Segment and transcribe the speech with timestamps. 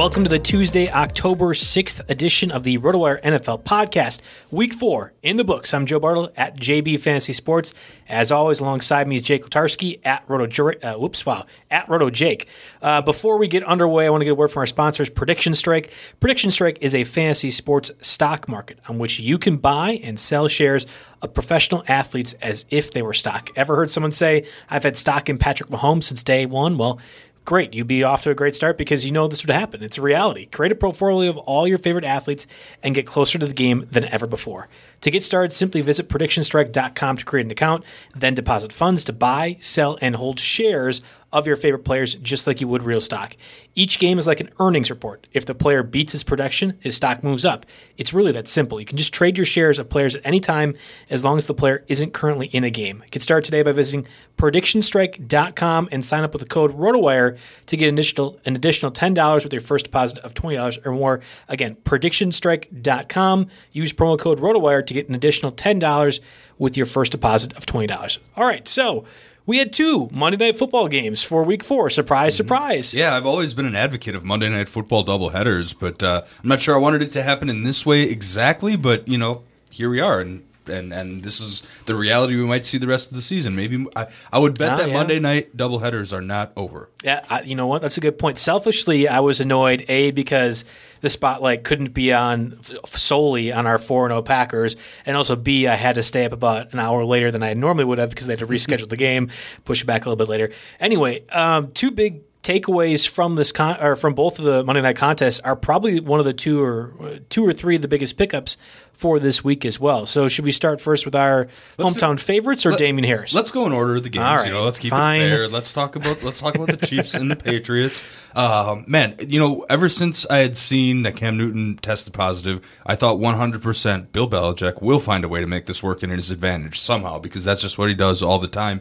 [0.00, 4.22] Welcome to the Tuesday, October 6th edition of the RotoWire NFL podcast.
[4.50, 5.74] Week four in the books.
[5.74, 7.74] I'm Joe Bartle at JB Fantasy Sports.
[8.08, 12.48] As always, alongside me is Jake Latarski at Roto, uh, whoops, wow, at Roto Jake.
[12.80, 15.52] Uh, before we get underway, I want to get a word from our sponsors, Prediction
[15.52, 15.92] Strike.
[16.18, 20.48] Prediction Strike is a fantasy sports stock market on which you can buy and sell
[20.48, 20.86] shares
[21.20, 23.50] of professional athletes as if they were stock.
[23.54, 26.78] Ever heard someone say, I've had stock in Patrick Mahomes since day one?
[26.78, 26.98] Well,
[27.44, 27.74] great.
[27.74, 29.82] You'd be off to a great start because you know this would happen.
[29.82, 30.46] It's a reality.
[30.46, 32.46] Create a portfolio of all your favorite athletes
[32.82, 34.68] and get closer to the game than ever before.
[35.02, 37.84] To get started, simply visit predictionstrike.com to create an account,
[38.14, 41.02] then deposit funds to buy, sell, and hold shares
[41.32, 43.36] of your favorite players just like you would real stock.
[43.74, 45.26] Each game is like an earnings report.
[45.32, 47.66] If the player beats his production, his stock moves up.
[47.96, 48.80] It's really that simple.
[48.80, 50.74] You can just trade your shares of players at any time
[51.08, 53.02] as long as the player isn't currently in a game.
[53.04, 54.06] You can start today by visiting
[54.38, 57.36] predictionstrike.com and sign up with the code ROTOWIRE
[57.66, 61.20] to get an additional, an additional $10 with your first deposit of $20 or more.
[61.48, 63.46] Again, predictionstrike.com.
[63.72, 66.20] Use promo code ROTOWIRE to get an additional $10
[66.58, 68.18] with your first deposit of $20.
[68.36, 69.04] All right, so
[69.50, 71.90] we had two Monday Night Football games for Week Four.
[71.90, 72.94] Surprise, surprise!
[72.94, 76.60] Yeah, I've always been an advocate of Monday Night Football doubleheaders, but uh, I'm not
[76.60, 78.76] sure I wanted it to happen in this way exactly.
[78.76, 82.64] But you know, here we are, and and and this is the reality we might
[82.64, 83.56] see the rest of the season.
[83.56, 84.94] Maybe I, I would bet Ah, that yeah.
[84.94, 86.88] Monday Night doubleheaders are not over.
[87.02, 87.82] Yeah, I, you know what?
[87.82, 88.38] That's a good point.
[88.38, 90.64] Selfishly, I was annoyed a because
[91.00, 94.76] the spotlight couldn't be on solely on our four and zero Packers,
[95.06, 97.84] and also b I had to stay up about an hour later than I normally
[97.84, 99.30] would have because they had to reschedule the game,
[99.64, 100.50] push it back a little bit later.
[100.78, 104.96] Anyway, um, two big takeaways from this con- or from both of the Monday night
[104.96, 108.16] contests are probably one of the two or uh, two or three of the biggest
[108.16, 108.56] pickups
[108.92, 110.06] for this week as well.
[110.06, 111.48] So should we start first with our
[111.78, 113.34] Let's hometown do- favorites or Let- Damien Harris?
[113.34, 114.24] Let's go in order of the games.
[114.24, 115.20] Right, You know, let's keep fine.
[115.20, 115.48] it fair.
[115.48, 118.02] Let's talk about let's talk about the Chiefs and the Patriots.
[118.34, 122.94] Um, man, you know, ever since I had seen that Cam Newton tested positive, I
[122.94, 126.78] thought 100% Bill Belichick will find a way to make this work in his advantage
[126.80, 128.80] somehow because that's just what he does all the time.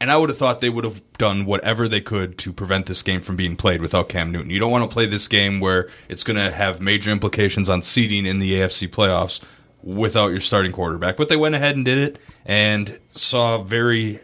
[0.00, 3.02] And I would have thought they would have done whatever they could to prevent this
[3.02, 4.50] game from being played without Cam Newton.
[4.50, 7.82] You don't want to play this game where it's going to have major implications on
[7.82, 9.42] seeding in the AFC playoffs
[9.82, 11.18] without your starting quarterback.
[11.18, 14.20] But they went ahead and did it and saw very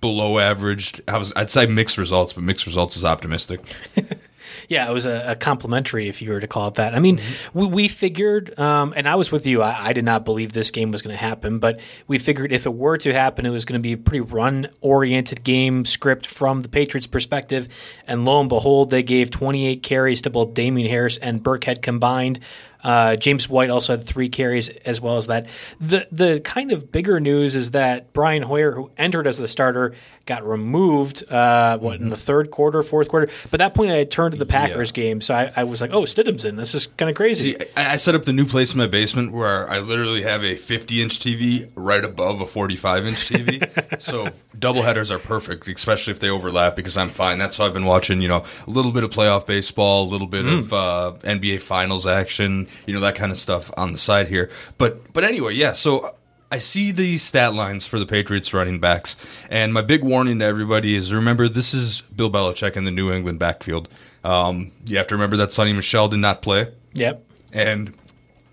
[0.00, 1.02] below average.
[1.06, 3.60] I was, I'd say mixed results, but mixed results is optimistic.
[4.70, 6.94] Yeah, it was a, a complimentary, if you were to call it that.
[6.94, 7.58] I mean, Mm-hmm.
[7.58, 9.62] we, we figured, um, and I was with you.
[9.62, 12.66] I, I did not believe this game was going to happen, but we figured if
[12.66, 16.62] it were to happen, it was going to be a pretty run-oriented game script from
[16.62, 17.68] the Patriots' perspective.
[18.06, 22.38] And lo and behold, they gave 28 carries to both Damien Harris and Burkhead combined.
[22.82, 25.46] Uh, James White also had three carries as well as that.
[25.80, 29.94] The the kind of bigger news is that Brian Hoyer, who entered as the starter,
[30.26, 31.24] got removed.
[31.30, 33.28] Uh, what in the third quarter, fourth quarter?
[33.50, 35.80] But at that point, I had turned to the Packers game, so I, I was
[35.80, 36.56] like, "Oh, Stidham's in.
[36.56, 38.86] This is kind of crazy." See, I, I set up the new place in my
[38.86, 44.00] basement where I literally have a 50 inch TV right above a 45 inch TV.
[44.00, 47.38] so double headers are perfect, especially if they overlap because I'm fine.
[47.38, 50.26] That's how I've been watching, you know, a little bit of playoff baseball, a little
[50.26, 54.28] bit of uh, NBA finals action, you know, that kind of stuff on the side
[54.28, 54.50] here.
[54.78, 56.14] But but anyway, yeah, so
[56.52, 59.16] I see the stat lines for the Patriots running backs,
[59.50, 63.12] and my big warning to everybody is remember this is Bill Belichick in the New
[63.12, 63.88] England backfield.
[64.24, 67.24] Um, you have to remember that Sony Michel did not play Yep.
[67.52, 67.94] and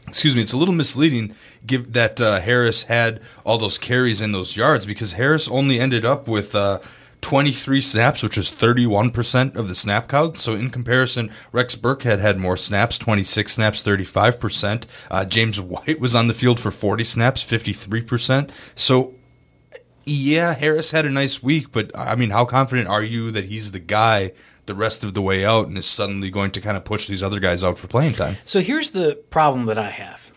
[0.08, 1.36] excuse me, it's a little misleading
[1.66, 6.06] give that uh, Harris had all those carries and those yards because Harris only ended
[6.06, 6.80] up with uh,
[7.22, 10.40] 23 snaps, which is 31% of the snap count.
[10.40, 14.84] So in comparison, Rex Burkhead had more snaps, 26 snaps, 35%.
[15.10, 18.50] Uh, James White was on the field for 40 snaps, 53%.
[18.76, 19.16] So
[20.06, 23.74] yeah, Harris had a nice week, but I mean, how confident are you that he's
[23.74, 24.32] the guy
[24.66, 27.24] the rest of the way out and is suddenly going to kind of push these
[27.24, 28.38] other guys out for playing time?
[28.46, 30.32] So here's the problem that I have.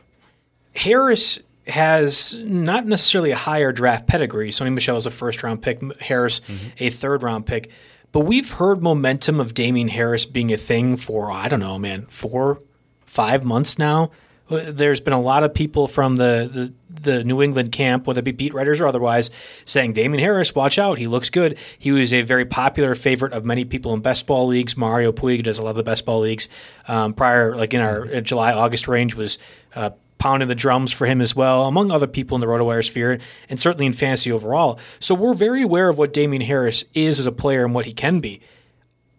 [0.75, 1.39] Harris
[1.71, 4.51] has not necessarily a higher draft pedigree.
[4.51, 6.41] Sony Michel is a first round pick, Harris
[6.79, 7.71] a third round pick.
[8.13, 12.07] But we've heard momentum of Damien Harris being a thing for I don't know, man,
[12.07, 12.61] four,
[13.07, 14.11] five months now.
[14.51, 16.73] Uh, There's been a lot of people from the, the
[17.03, 19.31] the New England camp, whether it be beat writers or otherwise,
[19.65, 21.57] saying Damien Harris, watch out, he looks good.
[21.79, 24.77] He was a very popular favorite of many people in best ball leagues.
[24.77, 26.49] Mario Puig does a lot of the best ball leagues.
[26.89, 29.39] Um, prior, like in our uh, July August range, was
[29.77, 29.91] uh,
[30.21, 33.19] pounding the drums for him as well, among other people in the RotoWire sphere,
[33.49, 34.79] and certainly in fantasy overall.
[35.01, 37.93] So we're very aware of what Damien Harris is as a player and what he
[37.93, 38.41] can be.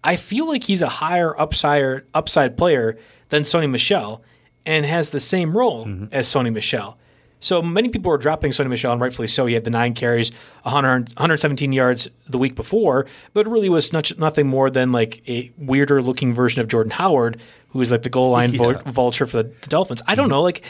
[0.04, 2.98] I feel like he's a higher upside upside player
[3.30, 4.24] than Sony Michel
[4.66, 6.06] and has the same role mm-hmm.
[6.12, 6.98] as Sony Michel.
[7.42, 9.46] So many people are dropping Sony Michel, and rightfully so.
[9.46, 10.32] He had the nine carries,
[10.64, 15.28] 100, 117 yards the week before, but it really was not, nothing more than like
[15.28, 19.26] a weirder looking version of Jordan Howard, who was like the goal line vul- vulture
[19.26, 20.02] for the, the Dolphins.
[20.08, 20.32] I don't mm-hmm.
[20.32, 20.62] know, like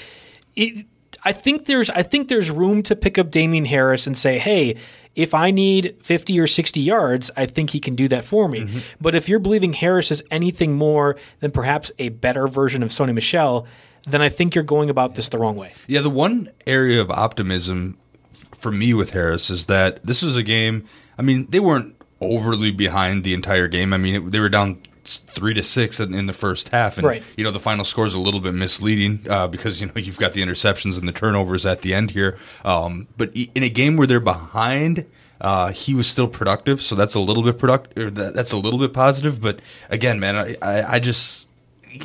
[0.56, 0.86] it,
[1.24, 4.78] I think there's I think there's room to pick up Damien Harris and say, hey,
[5.16, 8.62] if I need 50 or 60 yards, I think he can do that for me.
[8.62, 8.80] Mm-hmm.
[9.02, 13.14] But if you're believing Harris is anything more than perhaps a better version of Sony
[13.14, 13.68] Michel,
[14.08, 15.74] then I think you're going about this the wrong way.
[15.88, 17.98] Yeah, the one area of optimism
[18.58, 20.86] for me with Harris is that this was a game.
[21.18, 23.94] I mean, they weren't overly behind the entire game.
[23.94, 27.06] I mean, it, they were down three to six in, in the first half, and
[27.08, 27.24] Right.
[27.36, 30.20] you know the final score is a little bit misleading uh, because you know you've
[30.20, 32.38] got the interceptions and the turnovers at the end here.
[32.64, 35.06] Um, but in a game where they're behind.
[35.40, 38.14] Uh, he was still productive, so that's a little bit productive.
[38.14, 39.60] That, that's a little bit positive, but
[39.90, 41.48] again, man, I, I, I just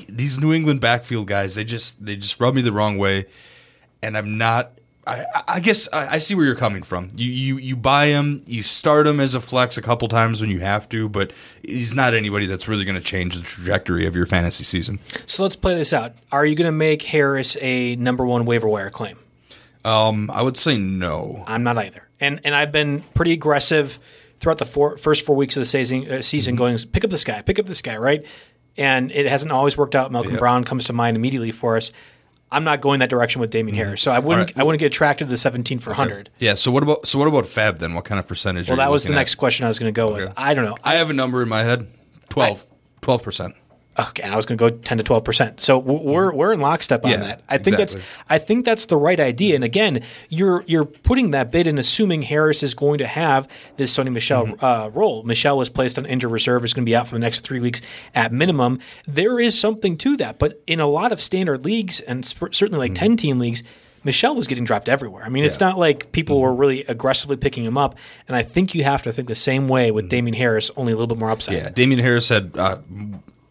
[0.09, 3.27] these New England backfield guys, they just they just rub me the wrong way,
[4.03, 4.73] and I'm not.
[5.09, 7.09] I, I guess I, I see where you're coming from.
[7.15, 10.51] You, you you buy him, you start him as a flex a couple times when
[10.51, 11.31] you have to, but
[11.63, 14.99] he's not anybody that's really going to change the trajectory of your fantasy season.
[15.27, 16.15] So let's play this out.
[16.33, 19.17] Are you going to make Harris a number one waiver wire claim?
[19.85, 21.45] Um, I would say no.
[21.47, 22.03] I'm not either.
[22.19, 24.01] And and I've been pretty aggressive
[24.41, 26.59] throughout the four, first four weeks of the season, uh, season Mm-hmm.
[26.65, 28.25] going, pick up this guy, pick up this guy, right?
[28.79, 30.13] And it hasn't always worked out.
[30.13, 30.39] Malcolm Yeah.
[30.39, 31.93] Brown comes to mind immediately for us.
[32.53, 34.51] I'm not going that direction with Damien Harris, so I wouldn't.
[34.51, 34.59] Mm-hmm.
[34.59, 34.63] right.
[34.63, 36.31] I wouldn't get attracted to the 17 for 100.
[36.39, 36.55] Yeah.
[36.55, 37.95] So what about so what about Fab then?
[37.95, 38.69] What kind of percentage?
[38.69, 39.17] Well, that was the at?
[39.17, 40.33] next question I was going to go with.
[40.37, 40.77] I don't know.
[40.85, 41.89] I have a number in my head
[42.29, 42.67] 12
[43.23, 43.55] percent.
[43.99, 45.61] Okay, and I was going to go ten to twelve percent.
[45.61, 47.23] So we're we're in lockstep on Mm-hmm.
[47.23, 47.43] Yeah, that.
[47.49, 48.01] I think exactly.
[48.01, 49.55] that's I think that's the right idea.
[49.55, 53.97] And again, you're you're putting that bid in assuming Harris is going to have this
[53.97, 54.65] Sony Michel Mm-hmm.
[54.65, 55.23] uh, role.
[55.23, 57.61] Michel was placed on injured reserve; is going to be out for the next three
[57.61, 57.81] weeks
[58.15, 58.81] at minimum.
[59.09, 62.79] There is something to that, but in a lot of standard leagues and sp- certainly
[62.79, 63.03] like Mm-hmm.
[63.05, 63.63] ten team leagues.
[64.05, 65.25] Michel was getting dropped everywhere.
[65.25, 66.43] I mean, it's not like people Mm-hmm.
[66.45, 67.97] were really aggressively picking him up.
[68.29, 70.97] And I think you have to think the same way with Damien Harris, only a
[70.97, 71.57] little bit more upside.
[71.57, 71.65] Mm-hmm.
[71.65, 72.77] Yeah, Damien Harris had uh,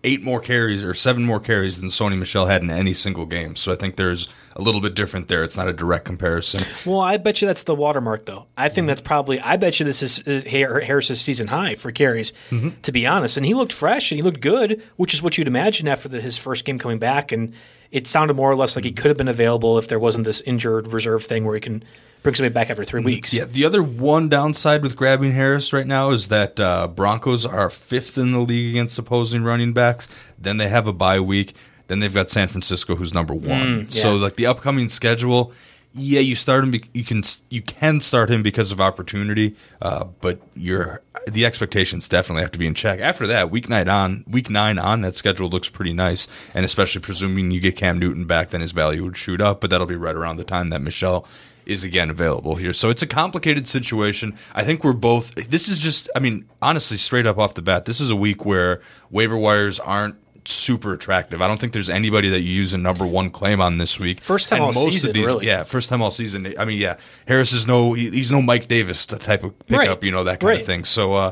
[0.05, 3.55] eight more carries or seven more carries than Sony Michel had in any single game.
[3.55, 5.43] So I think there's a little bit different there.
[5.43, 6.63] It's not a direct comparison.
[6.85, 8.45] Well, I bet you that's the watermark, though.
[8.55, 8.87] I think mm-hmm.
[8.87, 9.39] that's probably.
[9.41, 12.69] I bet you this is uh, Harris's season high for carries, mm-hmm.
[12.83, 13.35] to be honest.
[13.35, 16.21] And he looked fresh and he looked good, which is what you'd imagine after the,
[16.21, 17.31] his first game coming back.
[17.31, 17.53] And
[17.91, 19.01] it sounded more or less like he mm-hmm.
[19.01, 21.83] could have been available if there wasn't this injured reserve thing where he can
[22.25, 23.33] bring somebody back after 3 weeks.
[23.33, 27.69] Yeah, the other one downside with grabbing Harris right now is that uh, Broncos are
[27.69, 30.07] fifth in the league against opposing running backs.
[30.37, 31.53] Then they have a bye week.
[31.87, 33.89] Then they've got San Francisco, who's number one.
[33.91, 34.21] So yeah.
[34.21, 35.53] like the upcoming schedule,
[35.97, 36.73] yeah, you start him.
[36.93, 42.41] You can you can start him because of opportunity, uh, but your the expectations definitely
[42.41, 42.99] have to be in check.
[42.99, 47.01] After that, week nine on week nine on that schedule looks pretty nice, and especially
[47.01, 49.61] presuming you get Cam Newton back, then his value would shoot up.
[49.61, 51.25] But that'll be right around the time that Michel
[51.65, 52.73] is again available here.
[52.73, 54.37] So it's a complicated situation.
[54.53, 55.33] I think we're both.
[55.35, 56.09] This is just.
[56.15, 59.79] I mean, honestly, straight up off the bat, this is a week where waiver wires
[59.79, 60.15] aren't
[60.47, 61.41] super attractive.
[61.41, 64.21] I don't think there's anybody that you use a number one claim on this week.
[64.21, 65.47] First time all season, really.
[65.47, 66.53] Yeah, first time all season.
[66.59, 70.03] I mean, yeah, Harris is no, he, he's no Mike Davis type of pickup, Right.
[70.03, 70.59] you know, that kind Right.
[70.59, 70.83] of thing.
[70.83, 71.31] So, uh,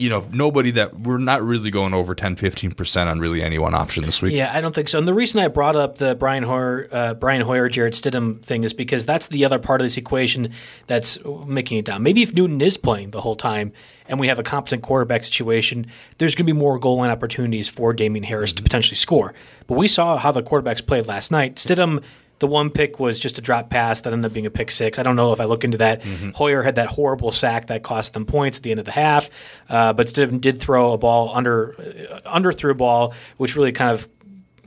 [0.00, 3.74] you know, nobody that we're not really going over 10, 15% on really any one
[3.74, 4.32] option this week.
[4.32, 4.98] Yeah, I don't think so.
[4.98, 8.64] And the reason I brought up the Brian Hoyer, uh, Brian Hoyer, Jarrett Stidham thing
[8.64, 10.54] is because that's the other part of this equation
[10.86, 12.02] that's making it down.
[12.02, 13.74] Maybe if Newton is playing the whole time
[14.06, 17.68] and we have a competent quarterback situation, there's going to be more goal line opportunities
[17.68, 19.34] for Damien Harris to potentially score.
[19.66, 21.56] But we saw how the quarterbacks played last night.
[21.56, 22.02] Stidham.
[22.40, 24.98] The one pick was just a drop pass that ended up being a pick six.
[24.98, 26.02] I don't know if I look into that.
[26.34, 29.30] Hoyer had that horrible sack that cost them points at the end of the half,
[29.68, 33.72] uh, but Stidham did throw a ball under uh, under threw a ball, which really
[33.72, 34.08] kind of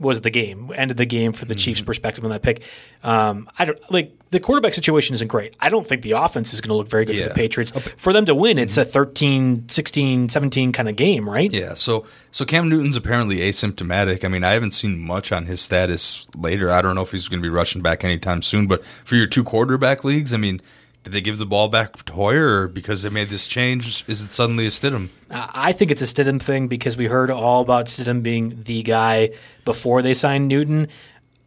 [0.00, 2.62] was the game, ended the game for the Chiefs' perspective on that pick.
[3.02, 5.54] Um, I don't like the quarterback situation isn't great.
[5.60, 7.70] I don't think the offense is going to look very good for the Patriots.
[7.96, 8.90] For them to win, it's a mm-hmm.
[8.90, 11.52] 13, 16, 17 kind of game, right?
[11.52, 14.24] Yeah, so so Cam Newton's apparently asymptomatic.
[14.24, 16.70] I mean, I haven't seen much on his status later.
[16.70, 18.66] I don't know if he's going to be rushing back anytime soon.
[18.66, 20.60] But for your two quarterback leagues, I mean,
[21.04, 24.22] did they give the ball back to Hoyer, or because they made this change, is
[24.22, 25.10] it suddenly a Stidham?
[25.30, 29.30] I think it's a Stidham thing because we heard all about Stidham being the guy
[29.64, 30.88] before they signed Newton.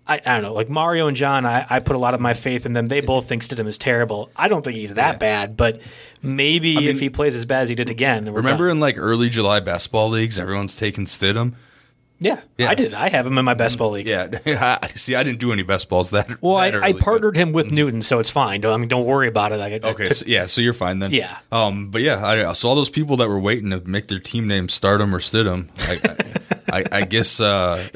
[0.07, 2.33] I, I don't know, like Mario and John, I, I put a lot of my
[2.33, 2.87] faith in them.
[2.87, 4.29] They both think Stidham is terrible.
[4.35, 5.81] I don't think he's that bad, but
[6.21, 8.77] maybe if he plays as bad as he did again, Remember done.
[8.77, 11.53] in like early July basketball leagues, everyone's taking Stidham.
[12.19, 12.69] Yeah, Yes.
[12.71, 12.93] I did.
[12.95, 14.07] I have him in my best ball league.
[14.07, 16.41] Yeah, see, I didn't do any best balls that.
[16.41, 18.61] Well, I, that I early, but- partnered him with Newton, so it's fine.
[18.61, 19.59] Don't, I mean, don't worry about it.
[19.59, 21.11] I, I Okay, took- so, yeah, so you're fine then.
[21.11, 21.37] Yeah.
[21.51, 24.47] Um, but yeah, I, so all those people that were waiting to make their team
[24.47, 27.87] name Stardom or Stidham, I, I, I guess uh,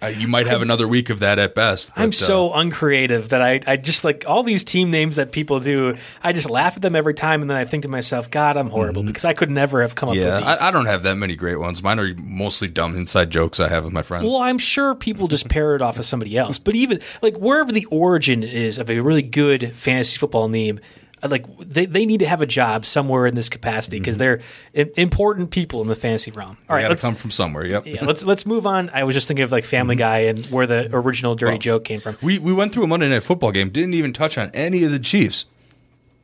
[0.00, 1.90] it- uh, you might have another week of that at best.
[1.96, 5.60] I'm so uh, uncreative that I, I just like all these team names that people
[5.60, 5.96] do.
[6.22, 8.70] I just laugh at them every time, and then I think to myself, God, I'm
[8.70, 10.26] horrible because I could never have come up Mm-hmm.
[10.26, 10.58] yeah, with these.
[10.60, 11.82] I, I don't have that many great ones.
[11.82, 14.24] Mine are mostly dumb inside jokes I have with my friends.
[14.24, 16.58] Well, I'm sure people just pair it off of somebody else.
[16.58, 20.80] But even like wherever the origin is of a really good fantasy football name,
[21.22, 24.40] like they, they need to have a job somewhere in this capacity because they're
[24.74, 26.56] important people in the fantasy realm.
[26.68, 27.66] All right, I got to let's come from somewhere.
[27.66, 27.86] Yep.
[27.86, 28.90] yeah, let's let's move on.
[28.92, 29.98] I was just thinking of like Family Mm-hmm.
[29.98, 32.16] Guy and where the original dirty joke came from.
[32.22, 33.70] We we went through a Monday night football game.
[33.70, 35.46] Didn't even touch on any of the Chiefs.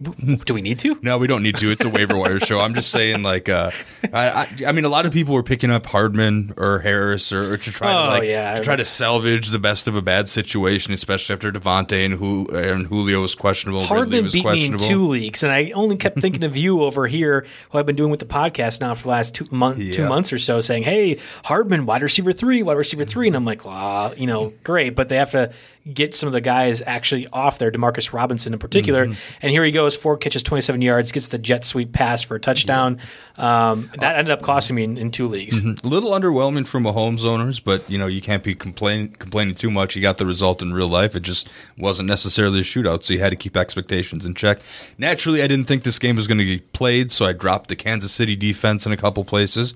[0.44, 0.98] Do we need to?
[1.02, 1.70] No, we don't need to.
[1.70, 2.58] It's a waiver wire show.
[2.60, 3.70] I'm just saying, like, uh,
[4.12, 7.54] I, I, I mean, a lot of people were picking up Hardman or Harris or,
[7.54, 8.54] or to try Oh, to like yeah.
[8.56, 12.54] to try to salvage the best of a bad situation, especially after Davante and, Jul-
[12.54, 13.84] and Julio was questionable.
[13.84, 17.06] Hardman was beat me in two leagues, and I only kept thinking of you over
[17.06, 20.08] here, who I've been doing with the podcast now for the last two, month, two
[20.08, 23.28] months or so, saying, "Hey, Hardman, wide receiver three, wide receiver three.
[23.28, 25.52] and I'm like, "Wow, you know, great," but they have to
[25.92, 29.20] get some of the guys actually off there, Demarcus Robinson in particular, Mm-hmm.
[29.42, 32.40] and here he goes, four catches, 27 yards, gets the jet sweep pass for a
[32.40, 32.98] touchdown.
[33.36, 35.62] Um, that ended up costing me in, in two leagues.
[35.62, 39.70] A little underwhelming for Mahomes owners, but you know you can't be complain, complaining too
[39.70, 39.94] much.
[39.94, 41.14] He got the result in real life.
[41.14, 44.60] It just wasn't necessarily a shootout, so you had to keep expectations in check.
[44.96, 47.76] Naturally, I didn't think this game was going to be played, so I dropped the
[47.76, 49.74] Kansas City defense in a couple places.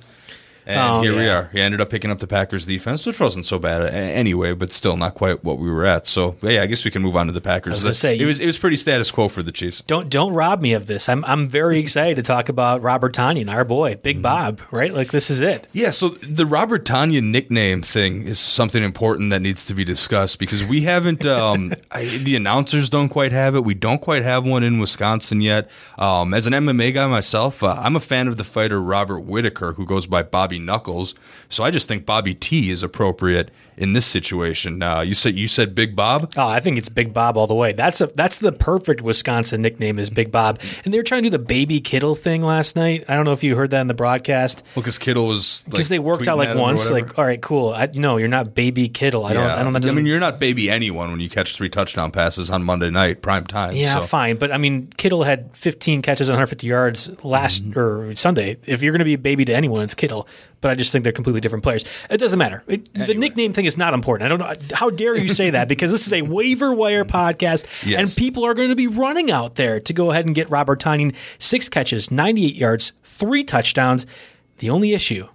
[0.68, 1.48] And Oh, here we are.
[1.52, 4.96] He ended up picking up the Packers defense, which wasn't so bad anyway, but still
[4.98, 6.06] not quite what we were at.
[6.06, 7.72] So yeah, I guess we can move on to the Packers.
[7.72, 9.80] was gonna say, it was it was pretty status quo for the Chiefs.
[9.86, 11.08] Don't don't rob me of this.
[11.08, 14.22] I'm I'm very excited to talk about Robert Tonyan, our boy, Big Mm-hmm.
[14.22, 14.60] Bob.
[14.70, 15.66] Right, like this is it.
[15.72, 20.38] Yeah, so the Robert Tonyan nickname thing is something important that needs to be discussed
[20.38, 23.64] because we haven't, um, I, the announcers don't quite have it.
[23.64, 25.70] We don't quite have one in Wisconsin yet.
[25.98, 29.72] Um, as an MMA guy myself, uh, I'm a fan of the fighter Robert Whitaker,
[29.74, 31.14] who goes by Bobby Knuckles.
[31.48, 34.82] So I just think Bobby T is appropriate in this situation.
[34.82, 36.32] Uh, you said you said Big Bob.
[36.36, 37.72] Oh, I think it's Big Bob all the way.
[37.72, 40.60] That's a that's the perfect Wisconsin nickname is Big Bob.
[40.84, 43.04] And they were trying to do the baby Kittle thing last night.
[43.08, 45.86] I don't know if you heard that in the broadcast Well, because Kittle was because
[45.86, 46.90] like, they worked out like at him or once.
[46.90, 47.70] Like, all right, cool.
[47.70, 49.26] I, no, you're not baby Kittle.
[49.26, 49.44] I don't.
[49.44, 49.56] Yeah.
[49.56, 49.72] I don't.
[49.72, 52.90] That I mean, you're not baby anyone when you catch three touchdown passes on Monday
[52.90, 53.74] night prime time.
[53.74, 54.06] Yeah, so.
[54.06, 57.78] fine, but I mean, Kittle had 15 catches and 150 yards last Mm-hmm.
[57.78, 58.56] or Sunday.
[58.66, 60.28] If you're going to be a baby to anyone, it's Kittle.
[60.60, 61.84] But I just think they're completely different players.
[62.10, 62.64] It doesn't matter.
[62.66, 64.26] It, The nickname thing is not important.
[64.26, 64.76] I don't know.
[64.76, 65.68] How dare you say that?
[65.68, 67.10] Because this is a waiver wire mm.
[67.10, 68.00] podcast, Yes.
[68.00, 70.80] and people are going to be running out there to go ahead and get Robert
[70.80, 74.06] Tonyan six catches, 98 yards, three touchdowns.
[74.58, 75.28] The only issue.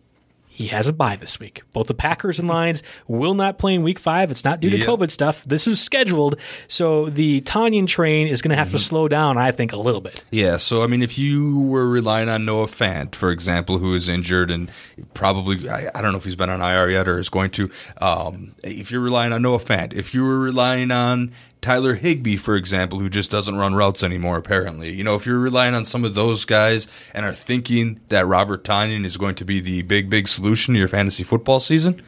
[0.55, 1.63] He has a bye this week.
[1.73, 4.29] Both the Packers and Lions will not play in week five.
[4.29, 4.85] It's not due to Yeah.
[4.85, 5.43] COVID stuff.
[5.45, 6.39] This is scheduled.
[6.67, 8.77] So the Tonyan train is going to have Mm-hmm.
[8.77, 10.23] to slow down, I think, a little bit.
[10.29, 14.07] Yeah, so I mean, if you were relying on Noah Fant, for example, who is
[14.07, 14.69] injured and
[15.15, 17.69] probably, I, I don't know if he's been on IR yet or is going to,
[17.99, 21.31] um, if you're relying on Noah Fant, if you were relying on
[21.63, 25.39] Tyler Higbee, for example, who just doesn't run routes anymore, apparently, you know, if you're
[25.39, 29.45] relying on some of those guys and are thinking that Robert Tonyan is going to
[29.45, 32.01] be the big, big solution to your fantasy football season,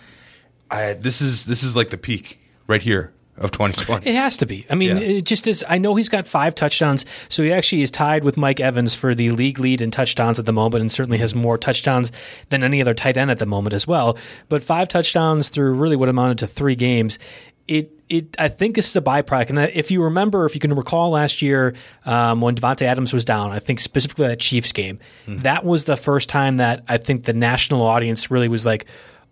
[0.69, 4.07] I, this is this is like the peak right here of 2020.
[4.09, 4.65] It has to be.
[4.69, 5.03] I mean, Yeah.
[5.03, 5.63] it just is.
[5.67, 9.13] I know he's got five touchdowns, so he actually is tied with Mike Evans for
[9.13, 12.11] the league lead in touchdowns at the moment, and certainly has more touchdowns
[12.49, 14.17] than any other tight end at the moment as well.
[14.47, 17.19] But five touchdowns through really what amounted to three games.
[17.67, 19.49] It, it, I think this is a byproduct.
[19.49, 21.73] And if you remember, if you can recall last year
[22.05, 25.97] um, when Davante Adams was down, I think specifically that Chiefs game, that was the
[25.97, 28.85] first time that I think the national audience really was like,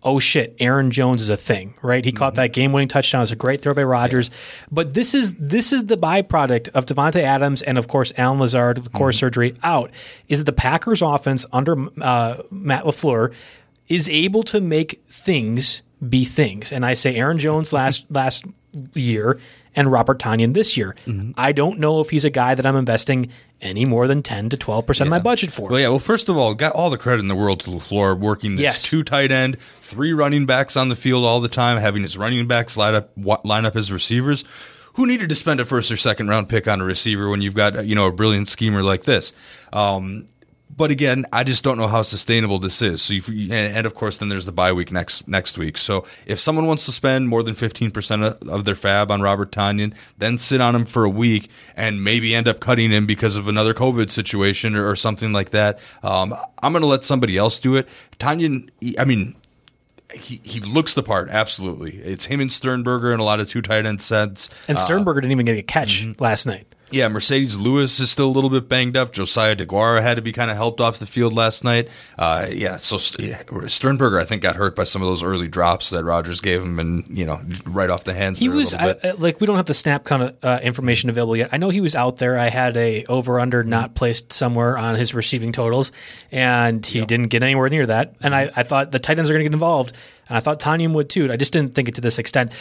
[0.04, 2.04] oh shit, Aaron Jones is a thing, right?
[2.04, 3.20] He caught that game-winning touchdown.
[3.20, 4.30] It was a great throw by Rodgers.
[4.70, 8.84] But this is this is the byproduct of Davante Adams and of course Allen Lazard,
[8.84, 9.90] the core surgery out.
[10.28, 13.32] Is that the Packers offense under uh, Matt Lafleur
[13.88, 18.44] is able to make things be things, and I say Aaron Jones last last
[18.94, 19.38] year
[19.74, 20.94] and Robert Tonyan this year.
[21.36, 23.28] I don't know if he's a guy that I'm investing
[23.60, 25.68] any more than 10 to 12% of my budget for.
[25.70, 25.88] Well, yeah.
[25.88, 28.60] Well, first of all, got all the credit in the world to Lafleur working this
[28.62, 28.82] Yes.
[28.82, 32.46] two tight end, three running backs on the field all the time, having his running
[32.46, 33.10] backs line up
[33.44, 34.44] line up his receivers.
[34.94, 37.54] Who needed to spend a first or second round pick on a receiver when you've
[37.54, 39.32] got you know a brilliant schemer like this?
[39.72, 40.28] Um,
[40.76, 43.02] but again, I just don't know how sustainable this is.
[43.02, 43.14] So,
[43.50, 45.76] and, of course, then there's the bye week next next week.
[45.76, 49.52] So, if someone wants to spend more than fifteen percent of, their fab on Robert
[49.52, 53.36] Tonyan, then sit on him for a week and maybe end up cutting him because
[53.36, 57.36] of another COVID situation or, or something like that, um, I'm going to let somebody
[57.36, 57.88] else do it.
[58.18, 59.34] Tonyan, I mean,
[60.14, 61.96] he, he looks the part, absolutely.
[61.96, 64.48] It's him and Sternberger in a lot of two tight end sets.
[64.68, 66.66] And Sternberger didn't even get a catch last night.
[66.90, 69.12] Yeah, Marcedes Lewis is still a little bit banged up.
[69.12, 71.88] Josiah DeGuara had to be kind of helped off the field last night.
[72.18, 76.04] Uh, yeah, so Sternberger, I think, got hurt by some of those early drops that
[76.04, 78.38] Rodgers gave him, and you know, right off the hands.
[78.38, 81.48] He was I, like we don't have the snap kind of uh, information available yet.
[81.52, 82.38] I know he was out there.
[82.38, 85.90] I had a over under not placed somewhere on his receiving totals,
[86.30, 88.14] and he didn't get anywhere near that.
[88.20, 89.94] And I, I thought the Titans are going to get involved,
[90.28, 91.30] and I thought Tonyan would too.
[91.30, 92.52] I just didn't think it to this extent.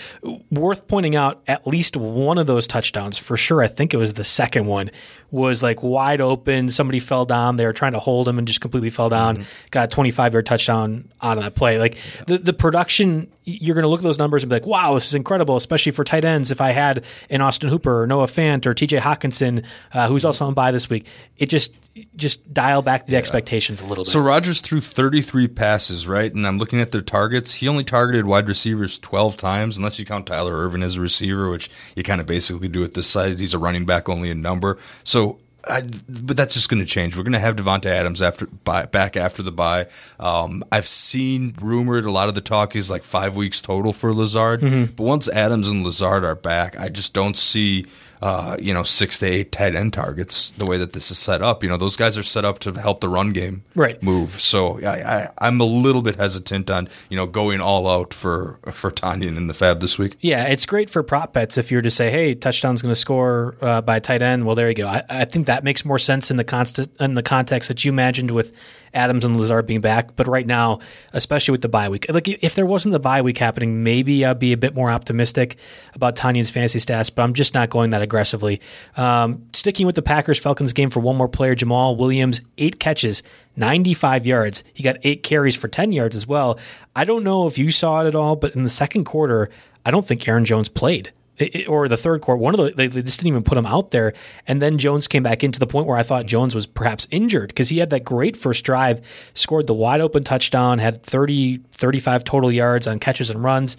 [0.51, 3.61] Worth pointing out, at least one of those touchdowns for sure.
[3.61, 4.91] I think it was the second one
[5.33, 6.69] was like wide open.
[6.69, 7.57] Somebody fell down.
[7.57, 9.47] They were trying to hold him and just completely fell down.
[9.71, 11.79] Got a 25 yard touchdown out of that play.
[11.79, 14.93] Like the, the production, you're going to look at those numbers and be like, wow,
[14.93, 16.51] this is incredible, especially for tight ends.
[16.51, 20.45] If I had an Austin Hooper or Noah Fant or TJ Hockenson, uh, who's also
[20.45, 21.07] on by this week,
[21.39, 21.73] it just,
[22.15, 24.11] just dial back the expectations a little bit.
[24.11, 26.31] So Rodgers threw 33 passes, right?
[26.31, 27.55] And I'm looking at their targets.
[27.55, 31.49] He only targeted wide receivers 12 times, unless you count Tyler Ervin as a receiver,
[31.49, 33.39] which you kind of basically do at this side.
[33.39, 34.77] He's a running back only in number.
[35.03, 35.22] So,
[35.65, 37.15] I, but that's just going to change.
[37.15, 39.87] We're going to have Davante Adams after by, back after the bye.
[40.19, 44.13] Um, I've seen rumored a lot of the talk is like five weeks total for
[44.13, 44.59] Lazard.
[44.59, 44.93] Mm-hmm.
[44.95, 47.85] But once Adams and Lazard are back, I just don't see
[48.23, 51.41] uh, you know, six to eight tight end targets the way that this is set
[51.41, 51.61] up.
[51.61, 54.01] You know, those guys are set up to help the run game Right.
[54.01, 54.39] move.
[54.39, 58.59] So I, I, I'm a little bit hesitant on, you know, going all out for
[58.71, 60.15] for Tonyan in the fab this week.
[60.21, 63.55] Yeah, it's great for prop bets if you're to say, "Hey, touchdown's going to score
[63.61, 64.87] uh, by tight end." Well, there you go.
[64.87, 67.91] I, I think that makes more sense in the constant in the context that you
[67.91, 68.55] imagined with
[68.93, 70.15] Adams and Lazard being back.
[70.15, 70.79] But right now,
[71.13, 74.39] especially with the bye week, like if there wasn't the bye week happening, maybe I'd
[74.39, 75.57] be a bit more optimistic
[75.93, 77.13] about Tonyan's fantasy stats.
[77.13, 78.61] But I'm just not going that aggressively.
[78.97, 83.23] Um, sticking with the Packers Falcons game for one more player, Jamaal Williams, eight catches,
[83.55, 84.63] 95 yards.
[84.73, 86.59] He got eight carries for 10 yards as well.
[86.95, 89.49] I don't know if you saw it at all, but in the second quarter,
[89.85, 91.11] I don't think Aaron Jones played.
[91.37, 92.39] It- or the third quarter.
[92.39, 94.13] One of the they, they just didn't even put him out there.
[94.47, 97.49] And then Jones came back into the point where I thought Jones was perhaps injured
[97.49, 99.01] because he had that great first drive,
[99.33, 103.77] scored the wide open touchdown, had 30, 35 total yards on catches and runs.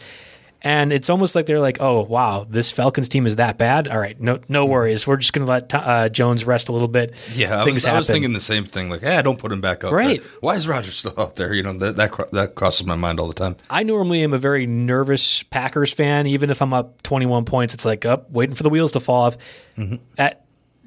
[0.64, 3.86] And it's almost like they're like, oh wow, this Falcons team is that bad.
[3.86, 5.06] All right, no no worries.
[5.06, 7.14] We're just going to let uh, Jones rest a little bit.
[7.34, 8.88] Yeah, I was, I was thinking the same thing.
[8.88, 9.92] Like, yeah, don't put him back up.
[9.92, 10.20] Right.
[10.20, 10.30] there.
[10.40, 11.52] Why is Rodgers still out there?
[11.52, 13.56] You know, that that, that crosses my mind all the time.
[13.68, 16.26] I normally am a very nervous Packers fan.
[16.26, 19.24] Even if I'm up 21 points, it's like up, waiting for the wheels to fall
[19.24, 19.36] off.
[20.16, 20.43] At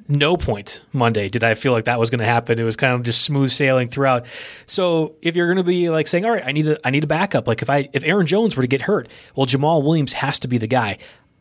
[0.08, 2.60] no point Monday did I feel like that was going to happen.
[2.60, 4.26] It was kind of just smooth sailing throughout.
[4.65, 7.04] So if you're going to be like saying, "All right, I need a I need
[7.04, 10.13] a backup," like if I if Aaron Jones were to get hurt, well, Jamaal Williams
[10.13, 10.98] has to be the guy.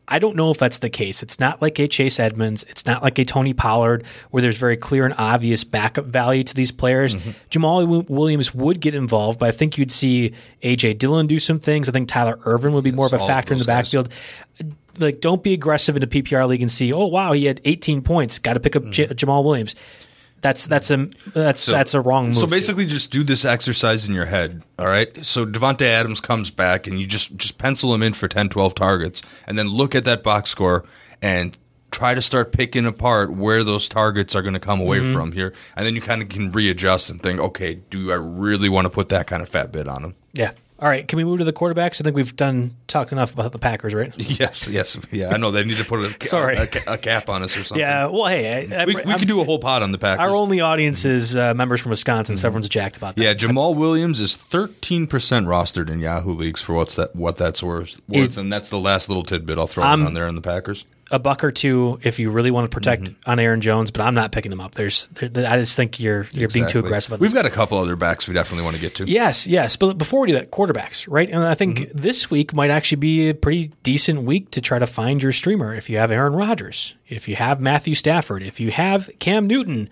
[0.09, 1.23] I don't know if that's the case.
[1.23, 2.65] It's not like a Chase Edmonds.
[2.69, 6.55] It's not like a Tony Pollard where there's very clear and obvious backup value to
[6.55, 7.17] these players.
[7.51, 11.89] Jamaal Williams would get involved, but I think you'd see AJ Dillon do some things.
[11.89, 14.11] I think Tyler Ervin would be more of a all of factor in the backfield.
[14.61, 14.69] guys.
[14.99, 18.03] Like, don't be aggressive in a PPR league and see, oh wow, he had 18
[18.03, 18.39] points.
[18.39, 19.13] Got to pick up J- mm-hmm.
[19.13, 19.75] Jamaal Williams.
[20.43, 22.37] That's that's a that's that's a wrong move.
[22.37, 22.51] So too.
[22.51, 24.63] basically, just do this exercise in your head.
[24.79, 25.25] All right.
[25.25, 28.75] So Davante Adams comes back, and you just just pencil him in for 10, 12
[28.75, 30.85] targets, and then look at that box score
[31.23, 31.57] and
[31.91, 35.15] try to start picking apart where those targets are going to come away mm-hmm.
[35.15, 38.69] from here, and then you kind of can readjust and think, okay, do I really
[38.69, 40.15] want to put that kind of fat bid on him?
[40.35, 40.53] yeah.
[40.79, 42.03] All right, can we move to the quarterbacks?
[42.03, 44.13] I think we've done talk enough about the Packers, right?
[44.39, 45.31] Yes, yes, yeah.
[45.31, 46.57] I know they need to put a, Sorry.
[46.57, 47.81] a, a cap on us or something.
[47.81, 48.09] Yeah.
[48.09, 50.21] Well, hey, I, I, we, we could do a whole pod on the Packers.
[50.23, 53.23] Our only audience is uh, members from Wisconsin, so everyone's jacked about that.
[53.23, 57.63] Yeah, Jamaal Williams is thirteen percent rostered in Yahoo leagues for what's that what that's
[57.63, 60.85] worth, worth and that's the last little tidbit I'll throw on there on the Packers.
[61.11, 63.31] A buck or two if you really want to protect Mm-hmm.
[63.31, 64.75] on Aaron Jones, but I'm not picking him up.
[64.75, 67.13] There's, there, I just think you're you're being too aggressive.
[67.13, 69.09] On We've got a couple other backs we definitely want to get to.
[69.09, 69.77] Yes, yes.
[69.77, 71.29] But before we do that, quarterbacks, right?
[71.31, 71.97] And I think Mm-hmm.
[71.99, 75.73] this week might actually be a pretty decent week to try to find your streamer.
[75.75, 79.89] If you have Aaron Rodgers, if you have Matthew Stafford, if you have Cam Newton,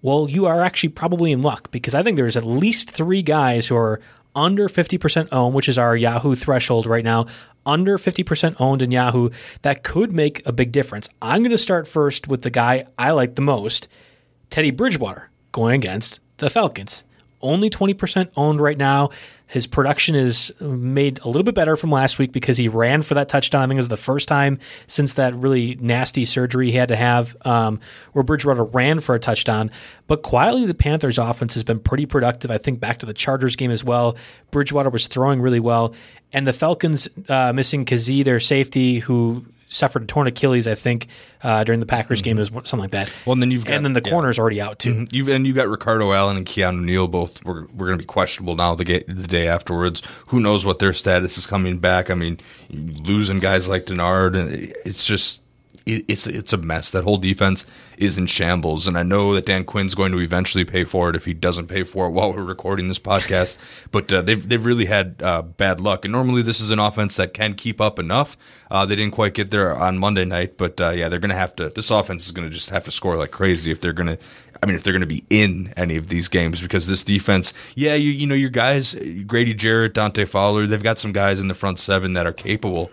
[0.00, 3.66] well, you are actually probably in luck because I think there's at least three guys
[3.66, 4.00] who are
[4.34, 7.26] under 50% owned, which is our Yahoo threshold right now,
[7.64, 9.30] under 50% owned in Yahoo,
[9.62, 11.08] that could make a big difference.
[11.20, 13.88] I'm going to start first with the guy I like the most,
[14.50, 17.04] Teddy Bridgewater, going against the Falcons.
[17.40, 19.10] Only 20% owned right now.
[19.52, 23.12] His production is made a little bit better from last week because he ran for
[23.12, 23.60] that touchdown.
[23.60, 26.96] I think it was the first time since that really nasty surgery he had to
[26.96, 27.78] have um,
[28.14, 29.70] where Bridgewater ran for a touchdown.
[30.06, 32.50] But quietly, the Panthers' offense has been pretty productive.
[32.50, 34.16] I think back to the Chargers game as well.
[34.52, 35.94] Bridgewater was throwing really well.
[36.32, 41.08] And the Falcons uh, missing Kazee, their safety, who suffered a torn Achilles, I think,
[41.42, 43.12] uh, during the Packers game, it was something like that.
[43.26, 44.10] Well, and then you've got- and then the yeah.
[44.10, 45.06] corner's already out too.
[45.10, 47.44] You've and you got Ricardo Allen and Keanu Neal both.
[47.44, 48.74] We're we're going to be questionable now.
[48.74, 52.10] The ga- the day afterwards, who knows what their status is coming back?
[52.10, 52.38] I mean,
[52.70, 55.41] losing guys like Denard, and it's just
[55.86, 56.90] it, it's it's a mess.
[56.90, 57.66] That whole defense
[57.96, 61.16] is in shambles, and I know that Dan Quinn's going to eventually pay for it
[61.16, 63.58] if he doesn't pay for it while we're recording this podcast.
[63.90, 67.16] but uh, they've they've really had uh, bad luck, and normally this is an offense
[67.16, 68.36] that can keep up enough.
[68.70, 71.36] Uh, they didn't quite get there on Monday night, but uh, yeah, they're going to
[71.36, 71.68] have to.
[71.68, 74.18] This offense is going to just have to score like crazy if they're going to.
[74.62, 77.52] I mean, if they're going to be in any of these games, because this defense,
[77.74, 78.94] yeah, you you know your guys,
[79.26, 82.90] Grady Jarrett, Dante Fowler, they've got some guys in the front seven that are capable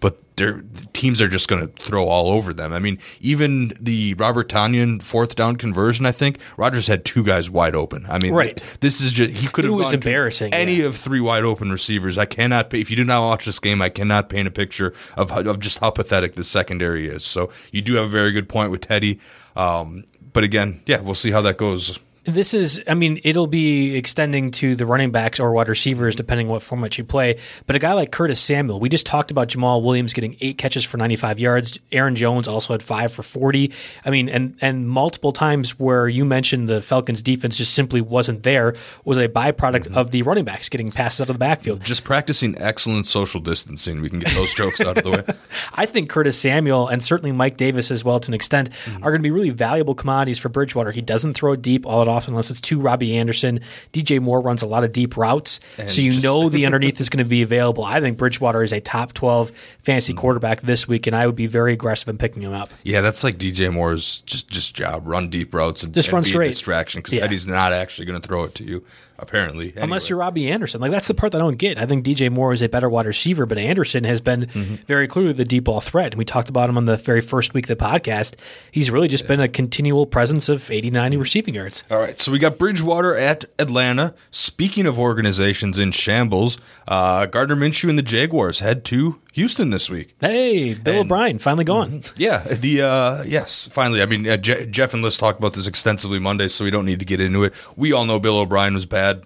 [0.00, 0.60] but their
[0.92, 2.72] teams are just going to throw all over them.
[2.72, 7.48] I mean, even the Robert Tonyan fourth down conversion, I think Rodgers had two guys
[7.48, 8.04] wide open.
[8.08, 8.62] I mean, Right.
[8.80, 10.86] This is just he could It have was gone to embarrassing, Any yeah.
[10.86, 12.72] of three wide open receivers, I cannot.
[12.74, 15.60] If you did not watch this game, I cannot paint a picture of how, of
[15.60, 17.24] just how pathetic the secondary is.
[17.24, 19.18] So you do have a very good point with Teddy.
[19.56, 21.98] Um, but again, yeah, we'll see how that goes.
[22.26, 26.48] This is, I mean, it'll be extending to the running backs or wide receivers, depending
[26.48, 27.38] what format you play.
[27.66, 30.84] But a guy like Curtis Samuel, we just talked about Jamaal Williams getting eight catches
[30.84, 31.78] for 95 yards.
[31.92, 33.72] Aaron Jones also had five for 40.
[34.04, 38.42] I mean, and and multiple times where you mentioned the Falcons' defense just simply wasn't
[38.42, 41.82] there was a byproduct of the running backs getting passes out of the backfield.
[41.82, 45.24] Just practicing excellent social distancing, we can get those jokes out of the way.
[45.74, 48.96] I think Curtis Samuel and certainly Mike Davis as well to an extent Mm-hmm.
[49.04, 50.90] are going to be really valuable commodities for Bridgewater.
[50.90, 53.60] He doesn't throw deep all that often unless it's to Robbie Anderson.
[53.92, 57.08] DJ Moore runs a lot of deep routes, so you just- know the underneath is
[57.10, 57.84] going to be available.
[57.84, 60.20] I think Bridgewater is a top 12 fantasy Mm-hmm.
[60.20, 62.68] quarterback this week, and I would be very aggressive in picking him up.
[62.84, 66.24] Yeah, that's like DJ Moore's just just job: run deep routes and Just and run
[66.24, 66.48] straight.
[66.48, 67.20] distraction because Yeah.
[67.20, 68.84] Teddy's not actually going to throw it to you.
[69.18, 70.80] Apparently, Unless you're Robbie Anderson.
[70.80, 71.78] Like that's the part that I don't get.
[71.78, 74.74] I think DJ Moore is a better wide receiver, but Anderson has been Mm-hmm.
[74.86, 76.12] very clearly the deep ball threat.
[76.12, 78.36] And we talked about him on the very first week of the podcast.
[78.70, 81.84] He's really just been a continual presence of 80, 90 receiving yards.
[81.90, 84.14] All right, so we got Bridgewater at Atlanta.
[84.30, 89.88] Speaking of organizations in shambles, uh, Gardner Minshew and the Jaguars head to Houston this
[89.90, 90.14] week.
[90.20, 92.02] Hey, Bill And- O'Brien finally gone.
[92.16, 94.00] Yeah, the uh yes, finally.
[94.02, 96.86] I mean, uh, Je- Jeff and Liz talked about this extensively Monday, so we don't
[96.86, 97.52] need to get into it.
[97.76, 99.22] We all know Bill O'Brien was bad.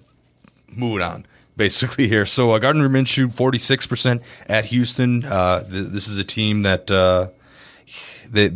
[0.68, 2.26] Moving on, basically here.
[2.26, 5.24] So uh, Gardner Minshew, forty six percent at Houston.
[5.24, 7.28] Uh, th- this is a team that uh,
[8.30, 8.48] the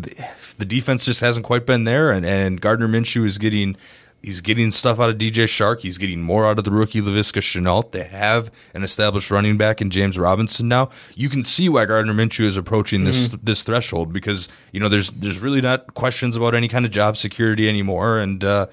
[0.58, 3.76] the defense just hasn't quite been there, and and Gardner Minshew is getting.
[4.24, 5.80] He's getting stuff out of DJ Chark.
[5.80, 7.92] He's getting more out of the rookie Laviska Shenault.
[7.92, 10.88] They have an established running back in James Robinson now.
[11.14, 15.10] You can see why Gardner Minshew is approaching this this threshold because you know there's
[15.10, 18.66] there's really not questions about any kind of job security anymore, and uh,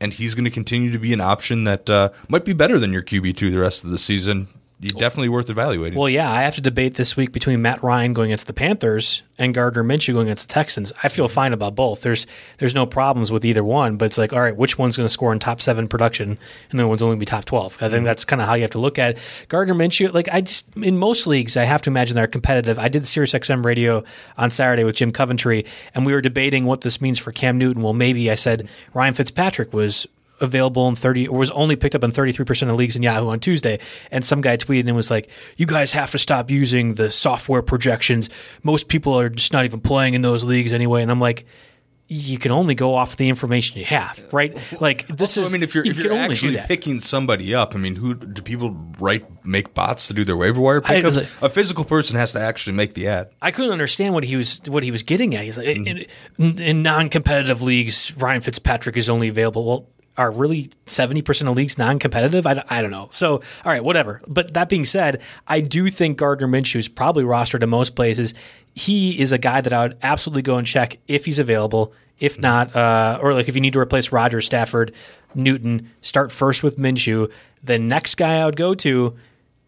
[0.00, 2.92] and he's going to continue to be an option that uh, might be better than
[2.92, 4.48] your QB two the rest of the season.
[4.80, 5.98] Definitely worth evaluating.
[5.98, 9.22] Well, yeah, I have to debate this week between Matt Ryan going against the Panthers
[9.38, 10.90] and Gardner Minshew going against the Texans.
[11.02, 11.34] I feel mm-hmm.
[11.34, 12.00] fine about both.
[12.00, 12.26] There's
[12.58, 15.12] there's no problems with either one, but it's like, all right, which one's going to
[15.12, 16.38] score in top seven production,
[16.70, 17.74] and then one's only going to be top twelve.
[17.76, 18.04] I think mm-hmm.
[18.04, 19.18] that's kind of how you have to look at it.
[19.48, 20.14] Gardner Minshew.
[20.14, 22.78] Like I just in most leagues, I have to imagine they're competitive.
[22.78, 24.02] I did Sirius XM radio
[24.38, 27.82] on Saturday with Jim Coventry, and we were debating what this means for Cam Newton.
[27.82, 30.06] Well, maybe I said Ryan Fitzpatrick was
[30.40, 33.40] available in 30 or was only picked up in 33% of leagues in Yahoo on
[33.40, 33.78] Tuesday.
[34.10, 37.62] And some guy tweeted and was like, You guys have to stop using the software
[37.62, 38.30] projections.
[38.62, 41.02] Most people are just not even playing in those leagues anyway.
[41.02, 41.46] And I'm like,
[42.12, 44.52] you can only go off the information you have, right?
[44.80, 45.48] Like this Also, is.
[45.48, 48.14] I mean, if you're you if you're only actually picking somebody up, I mean, who
[48.14, 51.14] do people write make bots to do their waiver wire I- pickups?
[51.18, 53.30] like- a physical person has to actually make the ad.
[53.40, 55.44] I couldn't understand what he was what he was getting at.
[55.44, 55.86] He's like, Mm-hmm.
[56.42, 59.64] in, in, in non-competitive leagues, Ryan Fitzpatrick is only available.
[59.64, 62.46] Well, are really seventy percent of leagues non-competitive?
[62.46, 63.08] I, I don't know.
[63.12, 64.20] So, all right, whatever.
[64.26, 68.34] But that being said, I do think Gardner Minshew is probably rostered in most places.
[68.74, 71.92] He is a guy that I would absolutely go and check if he's available.
[72.18, 74.92] If not, uh, or like if you need to replace Roger Stafford,
[75.34, 77.32] Newton, start first with Minshew.
[77.64, 79.16] The next guy I would go to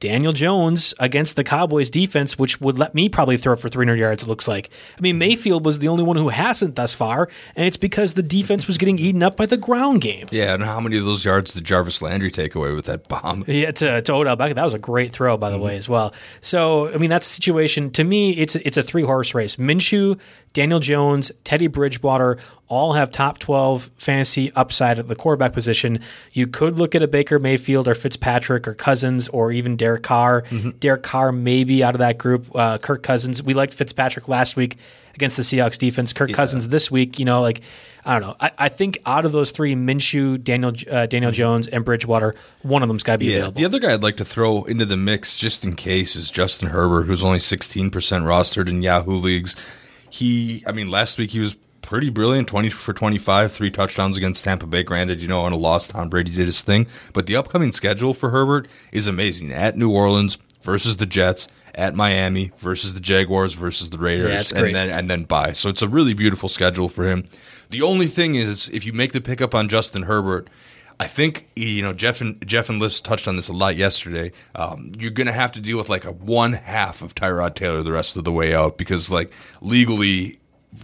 [0.03, 4.23] Daniel Jones against the Cowboys defense, which would let me probably throw for 300 yards,
[4.23, 4.69] it looks like.
[4.99, 8.23] I mean, Mayfield was the only one who hasn't thus far, and it's because the
[8.23, 10.27] defense was getting eaten up by the ground game.
[10.33, 13.45] Yeah, and how many of those yards did Jarvis Landry take away with that bomb?
[13.53, 14.57] Yeah, to, to Odell Beckham.
[14.57, 15.65] That was a great throw, by the Mm-hmm.
[15.67, 16.13] way, as well.
[16.41, 17.91] So, I mean, that's the situation.
[17.93, 19.57] To me, it's it's a three horse race.
[19.57, 20.19] Minshew,
[20.53, 22.39] Daniel Jones, Teddy Bridgewater
[22.69, 26.01] all have top 12 fantasy upside at the quarterback position.
[26.33, 30.43] You could look at a Baker Mayfield or Fitzpatrick or Cousins or even Derek Carr.
[30.43, 30.71] Mm-hmm.
[30.79, 32.49] Derek Carr may be out of that group.
[32.55, 33.43] Uh, Kirk Cousins.
[33.43, 34.77] We liked Fitzpatrick last week
[35.15, 36.13] against the Seahawks defense.
[36.13, 37.61] Kirk Cousins this week, you know, like,
[38.05, 38.37] I don't know.
[38.41, 42.83] I, I think out of those three, Minshew, Daniel uh, Daniel Jones, and Bridgewater, one
[42.83, 43.27] of them's got to be.
[43.27, 43.59] Yeah, available.
[43.59, 46.69] the other guy I'd like to throw into the mix just in case is Justin
[46.69, 49.55] Herbert, who's only 16% rostered in Yahoo leagues.
[50.13, 54.45] He, I mean, last week he was pretty brilliant 20 for 25, three touchdowns against
[54.45, 54.83] Tampa Bay.
[54.83, 56.87] Granted, you know, on a loss, Tom Brady did his thing.
[57.15, 59.53] But the upcoming schedule for Herbert is amazing.
[59.53, 64.59] At New Orleans versus the Jets, at Miami versus the Jaguars versus the Raiders, Yeah,
[64.59, 65.55] and then and then bye.
[65.55, 67.25] So it's a really beautiful schedule for him.
[67.71, 70.51] The only thing is, if you make the pickup on Justin Herbert,
[71.03, 74.31] I think you know Jeff and Jeff and Liz touched on this a lot yesterday.
[74.55, 77.83] Um, you're going to have to deal with like a one half of Tyrod Taylor
[77.83, 80.39] the rest of the way out because like legally.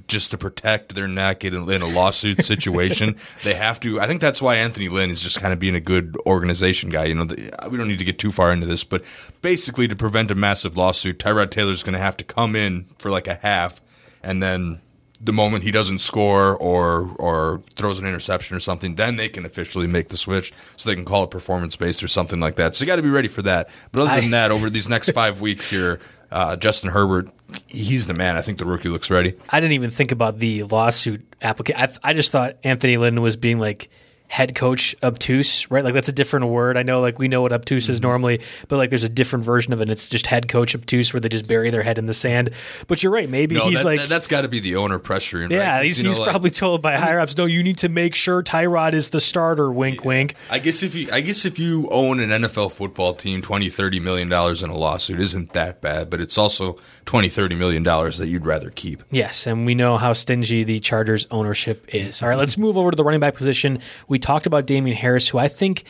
[0.07, 3.98] Just to protect their neck in a, in a lawsuit situation, they have to.
[3.98, 7.07] I think that's why Anthony Lynn is just kind of being a good organization guy.
[7.07, 9.02] You know, the, we don't need to get too far into this, but
[9.40, 13.11] basically, to prevent a massive lawsuit, Tyrod Taylor's going to have to come in for
[13.11, 13.81] like a half,
[14.22, 14.83] and then
[15.20, 19.44] the moment he doesn't score or or throws an interception or something, then they can
[19.44, 22.74] officially make the switch, so they can call it performance based or something like that.
[22.74, 23.68] So you got to be ready for that.
[23.92, 26.00] But other than that, over these next five weeks here,
[26.31, 27.28] uh, Justin Herbert,
[27.66, 28.37] he's the man.
[28.37, 29.35] I think the rookie looks ready.
[29.50, 31.81] I didn't even think about the lawsuit application.
[31.81, 33.90] I, I just thought Anthony Lynn was being like
[34.29, 35.83] head coach obtuse, right?
[35.83, 36.77] Like that's a different word.
[36.77, 37.93] I know, like we know what obtuse Mm-hmm.
[37.93, 39.85] is normally, but like there's a different version of it.
[39.85, 42.51] And it's just head coach obtuse, where they just bury their head in the sand.
[42.87, 43.29] But you're right.
[43.29, 44.01] Maybe No, he's that, like.
[44.01, 45.51] that, has got to be the owner pressuring.
[45.51, 45.85] yeah, right?
[45.87, 48.14] he's, you know, he's like- probably told by higher ups, no, you need to make
[48.14, 49.73] sure Tyrod is the starter.
[49.73, 50.35] Wink, wink.
[50.51, 54.01] I guess if you I guess if you own an NFL football team 20 30
[54.01, 56.77] million dollars in a lawsuit isn't that bad, but it's also
[57.09, 59.03] 20 30 million dollars that you'd rather keep.
[59.11, 62.23] Yes, and we know how stingy the Chargers ownership is.
[62.23, 63.81] All right, let's move over to the running back position.
[64.09, 65.85] We talked about Damien Harris, who I think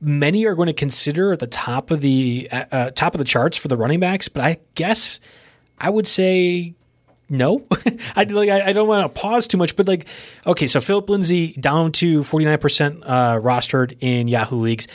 [0.00, 3.24] many are going to consider at the top of the uh, uh, top of the
[3.24, 5.18] charts for the running backs, but I guess
[5.80, 6.74] I would say
[7.28, 7.66] no.
[8.14, 10.06] I like I, don't want to pause too much, but like
[10.46, 14.86] okay, so Phillip Lindsay down to forty nine percent uh, rostered in Yahoo leagues.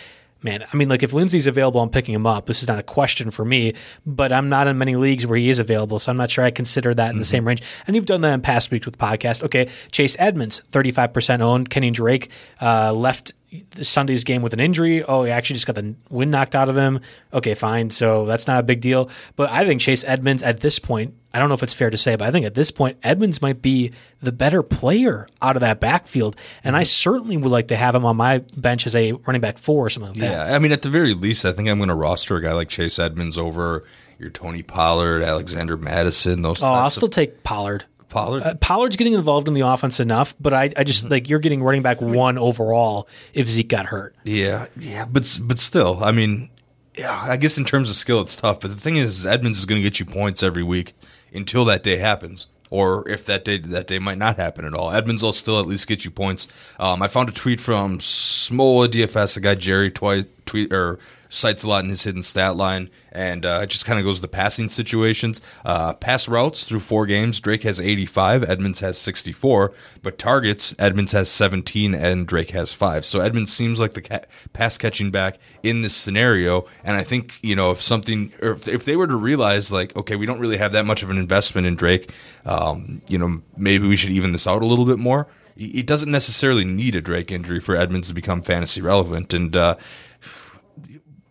[0.43, 2.45] Man, I mean, like if Lindsay's available, I'm picking him up.
[2.45, 3.73] This is not a question for me,
[4.05, 6.51] but I'm not in many leagues where he is available, so I'm not sure I
[6.51, 7.63] consider that in the same range.
[7.87, 9.43] And you've done that in past weeks with podcast.
[9.43, 11.69] Okay, Chase Edmonds, 35% owned.
[11.69, 12.29] Kenny Drake
[12.61, 13.33] uh, left
[13.81, 15.03] Sunday's game with an injury.
[15.03, 16.99] Oh, he actually just got the wind knocked out of him.
[17.33, 17.89] Okay, fine.
[17.89, 19.09] So that's not a big deal.
[19.35, 21.97] But I think Chase Edmonds at this point, I don't know if it's fair to
[21.97, 25.61] say, but I think at this point, Edmonds might be the better player out of
[25.61, 26.35] that backfield.
[26.63, 29.57] And I certainly would like to have him on my bench as a running back
[29.57, 30.31] four or something like that.
[30.49, 32.53] Yeah, I mean, at the very least, I think I'm going to roster a guy
[32.53, 33.83] like Chase Edmonds over
[34.19, 36.41] your Tony Pollard, Alexander Mattison.
[36.41, 36.61] Those.
[36.61, 37.85] Oh, I'll types of- still take Pollard.
[38.09, 38.43] Pollard.
[38.43, 41.63] Uh, Pollard's getting involved in the offense enough, but I, I just like you're getting
[41.63, 44.15] running back one overall if Zeke got hurt.
[44.23, 46.49] Yeah, yeah, but but still, I mean,
[46.95, 48.59] yeah, I guess in terms of skill, it's tough.
[48.59, 50.93] But the thing is, Edmonds is going to get you points every week
[51.33, 54.91] until that day happens, or if that day that day might not happen at all.
[54.91, 56.47] Edmonds will still at least get you points.
[56.79, 60.97] Um, I found a tweet from Smola DFS, the guy Jerry twice tweet or
[61.29, 64.19] cites a lot in his hidden stat line, and uh, it just kind of goes
[64.19, 65.41] to passing situations.
[65.65, 71.11] Uh, pass routes through four games, Drake has 85, Edmonds has 64, but targets, Edmonds
[71.11, 73.05] has 17, and Drake has five.
[73.05, 77.39] So Edmonds seems like the ca- pass catching back in this scenario, and I think
[77.41, 80.39] you know if something, or if, if they were to realize like, okay, we don't
[80.39, 82.11] really have that much of an investment in Drake,
[82.45, 85.27] um, you know, maybe we should even this out a little bit more.
[85.59, 89.75] It doesn't necessarily need a Drake injury for Edmonds to become fantasy relevant, and uh,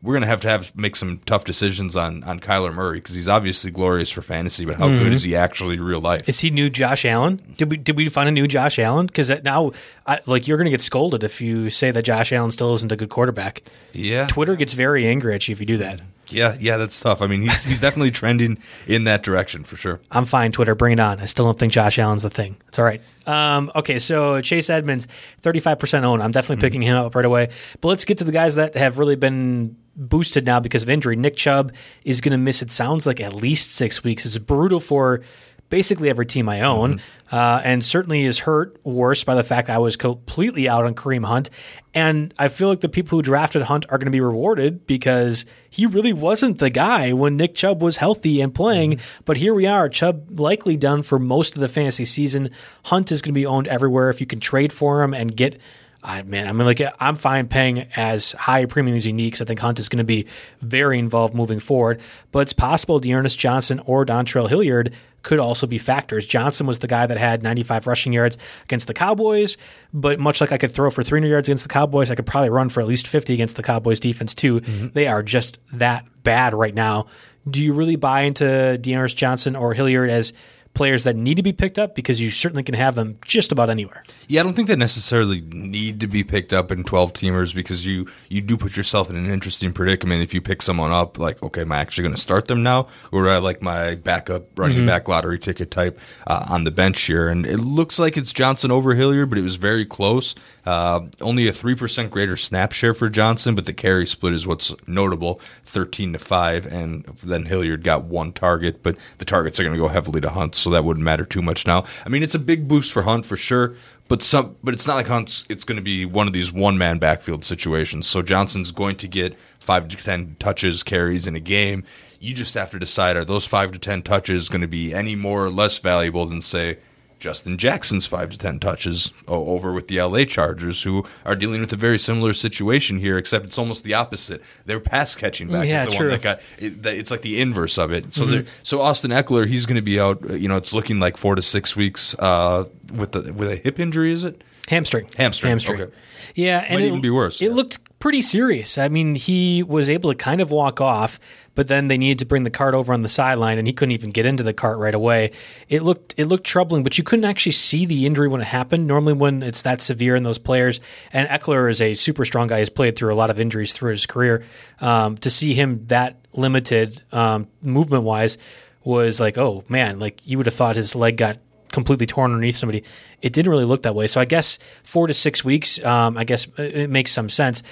[0.06, 3.28] we're gonna have to have make some tough decisions on on Kyler Murray because he's
[3.28, 5.12] obviously glorious for fantasy, but how good mm-hmm.
[5.12, 6.28] is he actually in real life?
[6.28, 7.42] Is he new Josh Allen?
[7.56, 9.06] Did we did we find a new Josh Allen?
[9.06, 9.72] Because now,
[10.06, 12.92] I, like, you're going to get scolded if you say that Josh Allen still isn't
[12.92, 13.62] a good quarterback.
[13.92, 16.00] yeah, Twitter gets very angry at you if you do that.
[16.28, 16.76] Yeah, yeah.
[16.76, 17.22] That's tough.
[17.22, 20.00] I mean, he's he's definitely trending in that direction for sure.
[20.10, 20.74] I'm fine, Twitter.
[20.74, 21.20] Bring it on.
[21.20, 22.56] I still don't think Josh Allen's the thing.
[22.68, 23.00] It's all right.
[23.26, 25.08] Um, okay, so Chase Edmonds,
[25.42, 26.20] 35% own.
[26.22, 27.50] I'm definitely picking him up right away.
[27.80, 31.16] But let's get to the guys that have really been boosted now because of injury.
[31.16, 31.72] Nick Chubb
[32.04, 34.24] is going to miss, it sounds like, at least six weeks.
[34.24, 35.22] It's brutal for
[35.68, 37.00] basically every team I own,
[37.32, 41.24] uh, and certainly is hurt worse by the fact I was completely out on Kareem
[41.24, 41.50] Hunt.
[41.94, 45.46] And I feel like the people who drafted Hunt are going to be rewarded because
[45.70, 49.00] he really wasn't the guy when Nick Chubb was healthy and playing.
[49.24, 52.50] But here we are, Chubb likely done for most of the fantasy season.
[52.84, 55.58] Hunt is going to be owned everywhere if you can trade for him and get
[56.06, 59.26] I man, I mean, like I'm fine paying as high a premium as you need
[59.26, 60.26] because I think Hunt is going to be
[60.60, 62.00] very involved moving forward.
[62.30, 66.24] But it's possible D'Ernest Johnson or Dontrell Hilliard could also be factors.
[66.24, 69.56] Johnson was the guy that had 95 rushing yards against the Cowboys,
[69.92, 72.50] but much like I could throw for 300 yards against the Cowboys, I could probably
[72.50, 74.60] run for at least 50 against the Cowboys defense too.
[74.60, 74.88] Mm-hmm.
[74.92, 77.06] They are just that bad right now.
[77.50, 80.32] Do you really buy into D'Ernest Johnson or Hilliard as
[80.76, 83.70] players that need to be picked up because you certainly can have them just about
[83.70, 84.04] anywhere.
[84.28, 87.86] Yeah, I don't think they necessarily need to be picked up in 12 teamers because
[87.86, 91.42] you you do put yourself in an interesting predicament if you pick someone up like,
[91.42, 94.86] okay, am I actually going to start them now or I like my backup running
[94.86, 97.28] back lottery ticket type uh, on the bench here?
[97.28, 100.34] And it looks like it's Johnson over Hilliard, but it was very close.
[100.66, 104.74] Uh, only a 3% greater snap share for Johnson, but the carry split is what's
[104.86, 106.66] notable 13 to 5.
[106.66, 110.30] And then Hilliard got one target, but the targets are going to go heavily to
[110.30, 111.84] Hunt, so that wouldn't matter too much now.
[112.04, 113.76] I mean, it's a big boost for Hunt for sure.
[114.08, 115.44] But some, but it's not like Hunt's.
[115.48, 118.08] It's going to be one of these one man backfield situations.
[118.08, 121.84] So Johnson's going to get five to ten touches, carries in a game.
[122.18, 125.14] You just have to decide: are those five to ten touches going to be any
[125.14, 126.78] more or less valuable than say
[127.18, 131.72] Justin Jackson's five to ten touches over with the LA Chargers, who are dealing with
[131.72, 134.42] a very similar situation here, except it's almost the opposite.
[134.66, 136.06] Their pass catching back Yeah, is the true.
[136.08, 136.40] one that got.
[136.58, 138.12] It, that- it's like the inverse of it.
[138.12, 140.28] So, there, so Austin Ekeler, he's going to be out.
[140.30, 143.56] uh, You know, it's looking like four to six weeks uh, with the with a
[143.56, 144.12] hip injury.
[144.12, 144.42] Is it?
[144.68, 145.08] Hamstring.
[145.16, 145.80] Hamstring, Hamstring.
[145.80, 145.92] okay.
[146.34, 147.52] Yeah, and Might it, even be worse, It yeah.
[147.52, 148.76] looked pretty serious.
[148.78, 151.18] I mean, he was able to kind of walk off,
[151.54, 153.92] but then they needed to bring the cart over on the sideline, and he couldn't
[153.92, 155.30] even get into the cart right away.
[155.68, 158.86] It looked it looked troubling, but you couldn't actually see the injury when it happened.
[158.86, 160.80] Normally, when it's that severe in those players,
[161.12, 162.58] and Ekeler is a super strong guy.
[162.58, 164.44] He's played through a lot of injuries through his career.
[164.80, 168.36] Um, to see him that limited um, movement wise
[168.84, 171.38] was like, oh man, like you would have thought his leg got
[171.72, 172.84] completely torn underneath somebody.
[173.22, 174.06] It didn't really look that way.
[174.06, 177.62] So I guess four to six weeks, um, I guess it it makes some sense.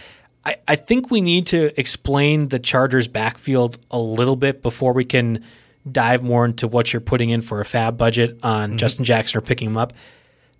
[0.44, 5.04] I, I think we need to explain the Chargers backfield a little bit before we
[5.04, 5.44] can
[5.90, 9.40] dive more into what you're putting in for a FAAB budget on Justin Jackson or
[9.42, 9.92] picking him up.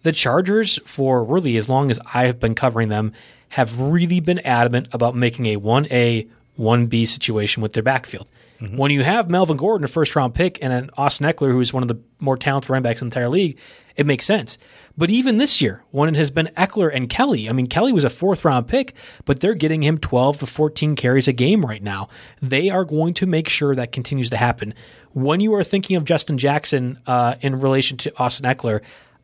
[0.03, 3.12] The Chargers, for really as long as I've been covering them,
[3.49, 8.29] have really been adamant about making a 1A, 1B situation with their backfield.
[8.72, 11.72] When you have Melvin Gordon, a first round pick, and an Austin Ekeler, who is
[11.72, 13.59] one of the more talented running backs in the entire league,
[13.96, 14.59] it makes sense.
[14.96, 18.05] But even this year, when it has been Ekeler and Kelley, I mean, Kelley was
[18.05, 21.83] a fourth round pick, but they're getting him 12 to 14 carries a game right
[21.83, 22.09] now.
[22.42, 24.74] They are going to make sure that continues to happen.
[25.12, 28.83] When you are thinking of Justin Jackson uh, in relation to Austin Ekeler,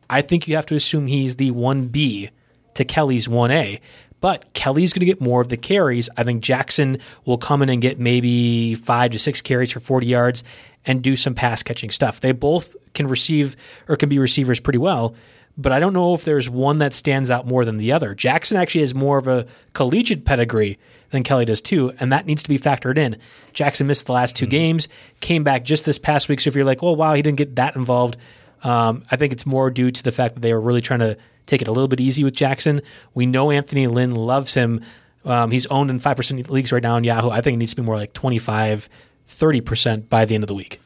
[0.09, 2.29] I think you have to assume he's the 1B
[2.73, 3.79] to Kelley's 1A.
[4.21, 6.09] But Kelley's going to get more of the carries.
[6.15, 10.07] I think Jackson will come in and get maybe five to six carries for 40
[10.07, 10.43] yards
[10.85, 12.21] and do some pass catching stuff.
[12.21, 13.55] They both can receive
[13.89, 15.15] or can be receivers pretty well,
[15.57, 18.15] but I don't know if there's one that stands out more than the other.
[18.15, 22.43] Jackson actually has more of a collegiate pedigree than Kelley does too, and that needs
[22.43, 23.17] to be factored in.
[23.53, 24.87] Jackson missed the last 2 games,
[25.19, 26.39] came back just this past week.
[26.39, 28.17] So if you're like, well, wow, he didn't get that involved,
[28.63, 31.17] um, I think it's more due to the fact that they were really trying to
[31.45, 32.81] take it a little bit easy with Jackson.
[33.13, 34.81] We know Anthony Lynn loves him.
[35.25, 37.29] Um, he's owned in 5% leagues right now on Yahoo.
[37.29, 38.89] I think it needs to be more like 25,
[39.27, 40.79] 30% by the end of the week.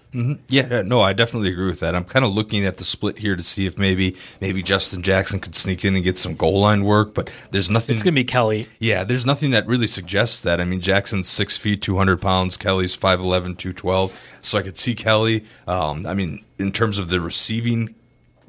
[0.48, 1.94] Yeah, no, I definitely agree with that.
[1.94, 5.42] I'm kind of looking at the split here to see if maybe maybe Justin Jackson
[5.42, 7.96] could sneak in and get some goal line work, but there's nothing.
[7.96, 8.68] It's going to be Kelley.
[8.80, 10.62] Yeah, there's nothing that really suggests that.
[10.62, 12.56] I mean, Jackson's six feet, 200 pounds.
[12.56, 14.38] Kelley's 5'11, 212.
[14.42, 15.44] So I could see Kelley.
[15.68, 17.94] Um, I mean, in terms of the receiving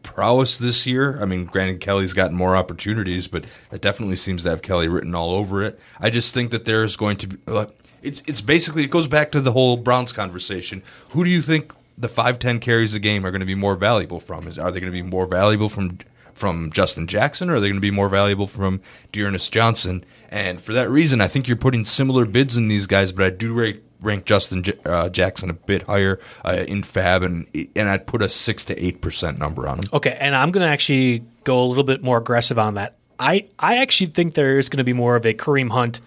[0.06, 4.50] prowess this year, I mean, granted, Kelley's gotten more opportunities, but it definitely seems to
[4.50, 5.78] have Kelley written all over it.
[6.00, 7.36] I just think that there's going to be.
[7.46, 7.66] Uh,
[8.02, 10.82] it's, it's basically, it goes back to the whole Browns conversation.
[11.10, 13.74] Who do you think the five ten carries a game are going to be more
[13.74, 14.46] valuable from?
[14.46, 15.98] Is Are they going to be more valuable from
[16.32, 18.80] from Justin Jackson, or are they going to be more valuable from
[19.10, 20.04] D'Ernest Johnson?
[20.30, 23.30] And for that reason, I think you're putting similar bids in these guys, but I
[23.30, 27.88] do rate, rank Justin J- uh, Jackson a bit higher uh, in FAAB, and and
[27.88, 29.84] I'd put a six to eight percent number on him.
[29.92, 32.96] Okay, and I'm going to actually go a little bit more aggressive on that.
[33.18, 36.00] I, I actually think there is going to be more of a Kareem Hunt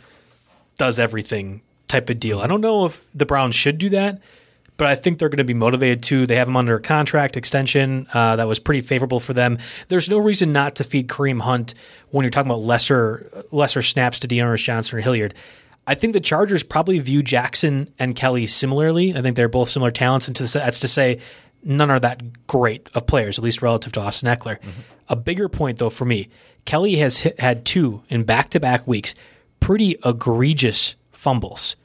[0.77, 2.39] does everything type of deal.
[2.39, 4.21] I don't know if the Browns should do that,
[4.77, 6.25] but I think they're going to be motivated to.
[6.25, 9.57] They have him under a contract extension uh, that was pretty favorable for them.
[9.87, 11.73] There's no reason not to feed Kareem Hunt
[12.11, 15.33] when you're talking about lesser lesser snaps to D'Ernest Johnson or Hilliard.
[15.89, 19.15] I think the Chargers probably view Jackson and Kelley similarly.
[19.15, 21.19] I think they're both similar talents, and to, that's to say
[21.63, 24.59] none are that great of players, at least relative to Austin Ekeler.
[24.59, 24.81] Mm-hmm.
[25.09, 26.29] A bigger point, though, for me,
[26.65, 29.15] Kelley has hit, had two in back to back weeks,
[29.59, 31.75] pretty egregious fumbles.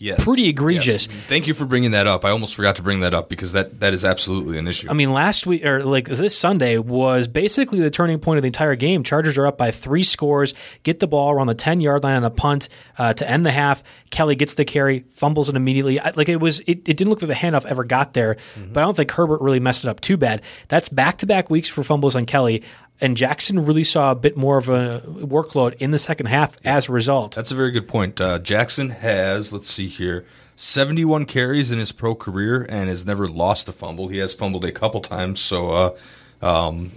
[0.00, 1.08] Yes, Pretty egregious.
[1.08, 1.24] Yes.
[1.26, 2.24] Thank you for bringing that up.
[2.24, 4.88] I almost forgot to bring that up because that that is absolutely an issue.
[4.88, 8.46] I mean, last week or like this Sunday was basically the turning point of the
[8.46, 9.02] entire game.
[9.02, 12.24] Chargers are up by three scores, get the ball around the ten yard line on
[12.24, 13.82] a punt uh, to end the half.
[14.10, 15.98] Kelley gets the carry, fumbles it immediately.
[15.98, 18.36] I, like it was, it, it didn't look like the handoff ever got there,
[18.72, 20.42] but I don't think Herbert really messed it up too bad.
[20.68, 22.62] That's back to back weeks for fumbles on Kelley.
[23.00, 26.88] And Jackson really saw a bit more of a workload in the second half as
[26.88, 27.34] a result.
[27.34, 28.20] That's a very good point.
[28.20, 30.24] Uh, Jackson has, let's see here,
[30.56, 34.08] 71 carries in his pro career and has never lost a fumble.
[34.08, 35.96] He has fumbled a couple times, so uh,
[36.42, 36.90] um,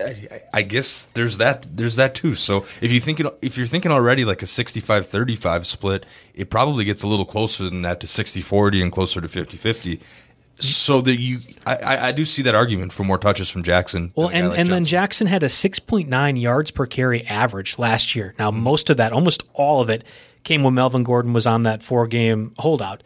[0.00, 1.66] I, I guess there's that.
[1.72, 2.34] There's that too.
[2.34, 7.02] So if you thinking if you're thinking already like a 65-35 split, it probably gets
[7.02, 10.00] a little closer than that to 60-40 and closer to 50-50.
[10.60, 14.12] So that you, I- I, do see that argument for more touches from Jackson.
[14.16, 17.24] Well, than a guy and, like and then Jackson had a 6.9 yards per carry
[17.26, 18.34] average last year.
[18.38, 20.02] Now, most of that, almost all of it,
[20.44, 23.02] came when Melvin Gordon was on that four game holdout.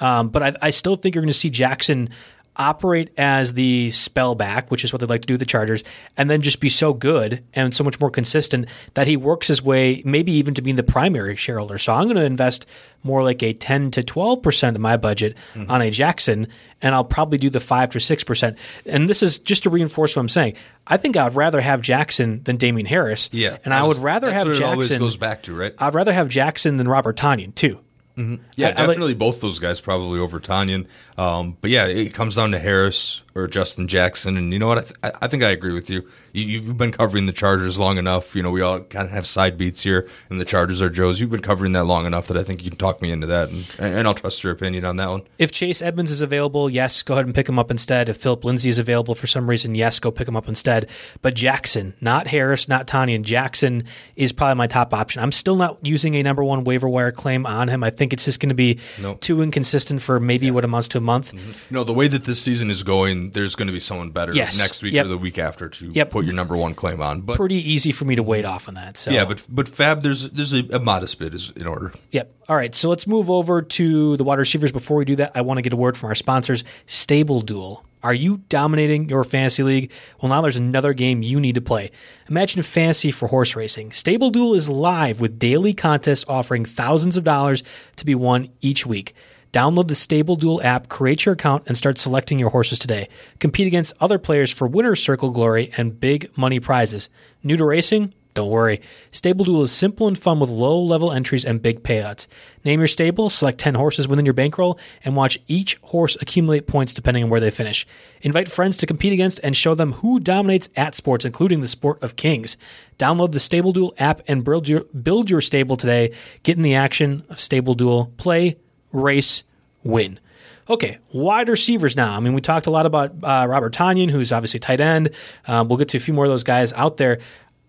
[0.00, 2.10] Um, but I, I still think you're going to see Jackson
[2.58, 5.84] operate as the spell back, which is what they like to do with the Chargers,
[6.16, 9.62] and then just be so good and so much more consistent that he works his
[9.62, 11.78] way maybe even to being the primary shareholder.
[11.78, 12.66] So I'm going to invest
[13.02, 15.70] more like a 10 to 12% of my budget Mm-hmm.
[15.70, 16.48] on a Jackson,
[16.82, 18.56] and I'll probably do the 5 to 6%.
[18.86, 20.54] And this is just to reinforce what I'm saying.
[20.86, 23.28] I think I'd rather have Jackson than Damien Harris.
[23.32, 25.00] yeah, And I would rather have what it always Jackson.
[25.02, 25.74] goes back to right.
[25.78, 27.80] I'd rather have Jackson than Robert Tonyan, too.
[28.16, 30.86] Yeah, I- I like- definitely both those guys probably over Tonyan.
[31.18, 34.36] Um, but yeah, it comes down to Harris or Justin Jackson.
[34.36, 34.78] And you know what?
[34.78, 36.08] I, th- I- think I agree with you.
[36.32, 36.44] you.
[36.44, 38.34] You've been covering the Chargers long enough.
[38.34, 41.20] You know, we all kind of have side beats here, and the Chargers are Joe's.
[41.20, 43.48] You've been covering that long enough that I think you can talk me into that,
[43.50, 45.22] and, and I'll trust your opinion on that one.
[45.38, 48.08] If Chase Edmonds is available, yes, go ahead and pick him up instead.
[48.08, 50.88] If Phillip Lindsay is available for some reason, yes, go pick him up instead.
[51.22, 53.82] But Jackson, not Harris, not Tonyan, Jackson
[54.16, 55.22] is probably my top option.
[55.22, 57.82] I'm still not using a number one waiver wire claim on him.
[57.82, 59.20] I think it's just going to be Nope.
[59.20, 61.32] too inconsistent for maybe what amounts to a month.
[61.32, 61.48] Mm-hmm.
[61.50, 64.32] You know, the way that this season is going, there's going to be someone better
[64.34, 64.58] Yes.
[64.58, 65.06] next week Yep.
[65.06, 66.10] or the week after to Yep.
[66.10, 67.20] put your number one claim on.
[67.22, 68.96] But Pretty easy for me to wait off on that.
[68.96, 71.92] So yeah, but but FAAB, there's there's a, a modest bid is in order.
[72.12, 72.32] Yep.
[72.48, 72.74] All right.
[72.74, 74.72] So let's move over to the wide receivers.
[74.72, 77.82] Before we do that, I want to get a word from our sponsors, Stable Duel.
[78.02, 79.90] Are you dominating your fantasy league?
[80.20, 81.90] Well, now there's another game you need to play.
[82.28, 83.90] Imagine fantasy for horse racing.
[83.90, 87.64] Stable Duel is live with daily contests offering thousands of dollars
[87.96, 89.12] to be won each week.
[89.56, 93.08] Download the Stable Duel app, create your account, and start selecting your horses today.
[93.38, 97.08] Compete against other players for winner's circle glory and big money prizes.
[97.42, 98.12] New to racing?
[98.34, 98.82] Don't worry.
[99.12, 102.26] Stable Duel is simple and fun with low level entries and big payouts.
[102.66, 106.92] Name your stable, select 10 horses within your bankroll, and watch each horse accumulate points
[106.92, 107.86] depending on where they finish.
[108.20, 112.02] Invite friends to compete against and show them who dominates at sports, including the sport
[112.02, 112.58] of kings.
[112.98, 116.12] Download the Stable Duel app and build your, build your stable today.
[116.42, 118.12] Get in the action of Stable Duel.
[118.18, 118.56] Play,
[118.92, 119.44] race,
[119.86, 120.20] win.
[120.68, 122.16] Okay, wide receivers now.
[122.16, 125.10] I mean, we talked a lot about uh, Robert Tonyan, who's obviously tight end.
[125.46, 127.18] Uh, we'll get to a few more of those guys out there.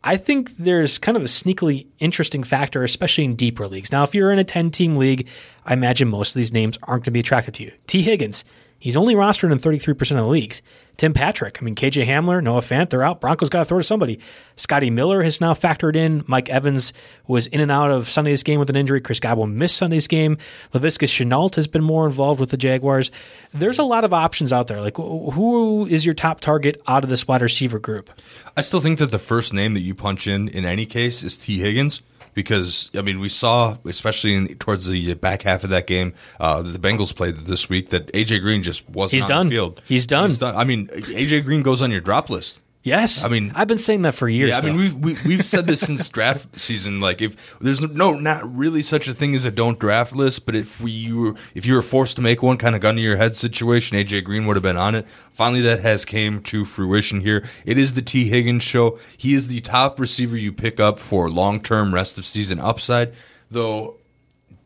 [0.04, 3.92] I think there's kind of a sneakily interesting factor, especially in deeper leagues.
[3.92, 5.28] Now, if you're in a 10 team league,
[5.66, 7.72] I imagine most of these names aren't going to be attracted to you.
[7.88, 8.46] Tee Higgins,
[8.80, 10.62] he's only rostered in 33% of the leagues.
[10.98, 11.62] Tim Patrick.
[11.62, 13.22] I mean, KJ Hamler, Noah Fant, they're out.
[13.22, 14.20] Broncos got to throw to somebody.
[14.56, 16.24] Scotty Miller has now factored in.
[16.28, 16.92] Mike Evans
[17.28, 19.00] was in and out of Sunday's game with an injury.
[19.00, 20.38] Chris Godwin missed Sunday's game.
[20.74, 23.12] Laviska Shenault has been more involved with the Jaguars.
[23.52, 24.82] There's a lot of options out there.
[24.82, 28.10] Like, who is your top target out of this wide receiver group?
[28.56, 31.38] I still think that the first name that you punch in in any case is
[31.38, 32.02] Tee Higgins
[32.38, 36.62] because I mean we saw especially in, towards the back half of that game uh,
[36.62, 39.48] that the Bengals played this week that AJ Green just wasn't He's on done.
[39.48, 39.82] the field.
[39.88, 40.30] He's done.
[40.30, 40.56] He's done.
[40.56, 42.60] I mean AJ Green goes on your drop list.
[42.88, 44.50] Yes, I mean- I've been saying that for years.
[44.50, 47.00] Yeah, I mean we've we, we've said this since draft season.
[47.00, 50.56] Like if there's no not really such a thing as a don't draft list, but
[50.56, 53.18] if we were if you were forced to make one, kind of gun to your
[53.18, 55.06] head situation, AJ Green would have been on it.
[55.34, 57.46] Finally, that has came to fruition here.
[57.66, 58.98] It is the Tee Higgins show.
[59.18, 63.14] He is the top receiver you pick up for long term rest of season upside,
[63.52, 63.98] though.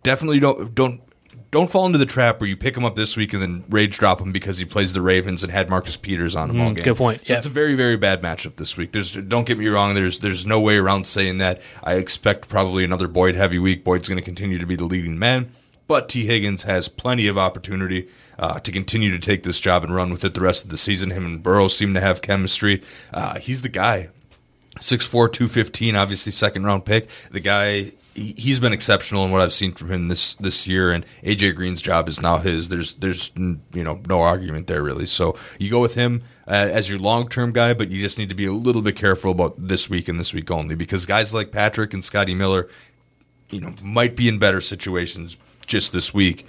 [0.04, 1.02] Definitely don't don't
[1.52, 3.98] don't fall into the trap where you pick him up this week and then rage
[3.98, 6.84] drop him because he plays the Ravens and had Marcus Peters on him all game.
[6.84, 7.28] good point.
[7.28, 7.38] So Yeah.
[7.38, 8.92] it's a very very bad matchup this week.
[8.94, 9.94] There's don't get me wrong.
[9.94, 11.62] There's there's no way around saying that.
[11.84, 13.84] I expect probably another Boyd heavy week.
[13.84, 15.52] Boyd's going to continue to be the leading man,
[15.88, 18.08] but Tee Higgins has plenty of opportunity
[18.40, 20.78] uh, to continue to take this job and run with it the rest of the
[20.78, 21.10] season.
[21.12, 22.82] Him and Burrow seem to have chemistry.
[23.14, 24.10] Uh, he's the guy.
[24.80, 27.10] 6'4", 215, obviously second round pick.
[27.30, 31.06] The guy he's been exceptional in what I've seen from him this this year, and
[31.24, 32.70] AJ Green's job is now his.
[32.70, 35.06] There's there's you know no argument there really.
[35.06, 38.30] So you go with him uh, as your long term guy, but you just need
[38.30, 41.34] to be a little bit careful about this week and this week only because guys
[41.34, 42.68] like Patrick and Scotty Miller,
[43.50, 46.46] you know, might be in better situations just this week.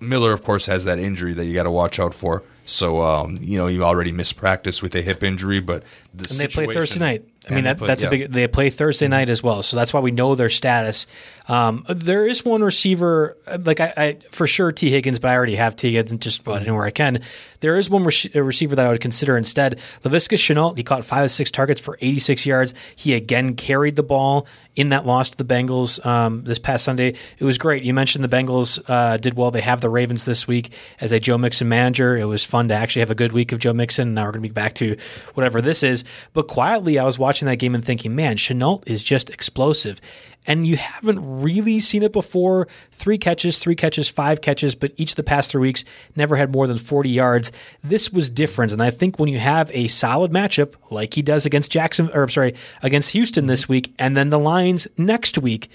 [0.00, 2.42] Miller, of course, has that injury that you got to watch out for.
[2.64, 5.82] So um, you know you already missed practice with a hip injury, but
[6.14, 7.24] the and they play Thursday night.
[7.48, 8.08] I mean, they that, play- that's yeah.
[8.08, 8.14] Mm-hmm.
[8.14, 8.32] a big.
[8.32, 11.06] They play Thursday night as well, so that's why we know their status.
[11.48, 15.56] Um, there is one receiver, like I, I for sure Tee Higgins, but I already
[15.56, 17.20] have Tee Higgins just about anywhere I can.
[17.60, 18.02] There is one
[18.34, 19.80] a receiver that I would consider instead.
[20.02, 20.76] Laviska Shenault.
[20.76, 22.74] He caught five of six targets for 86 yards.
[22.96, 27.14] He again carried the ball in that loss to the Bengals um, this past Sunday.
[27.38, 27.82] It was great.
[27.82, 29.50] You mentioned the Bengals uh, did well.
[29.50, 32.16] They have the Ravens this week as a Joe Mixon manager.
[32.16, 34.14] It was fun to actually have a good week of Joe Mixon.
[34.14, 34.96] Now we're going to be back to
[35.34, 36.04] whatever this is.
[36.32, 40.00] But quietly, I was watching that game and thinking, man, Shenault is just explosive.
[40.44, 42.66] And you haven't really seen it before.
[42.90, 45.84] Three catches, three catches, five catches, but each of the past three weeks
[46.16, 47.52] never had more than 40 yards.
[47.84, 48.72] This was different.
[48.72, 52.24] And I think when you have a solid matchup like he does against Jackson, or
[52.24, 55.70] I'm sorry, against Houston this week, and then the Lions next week,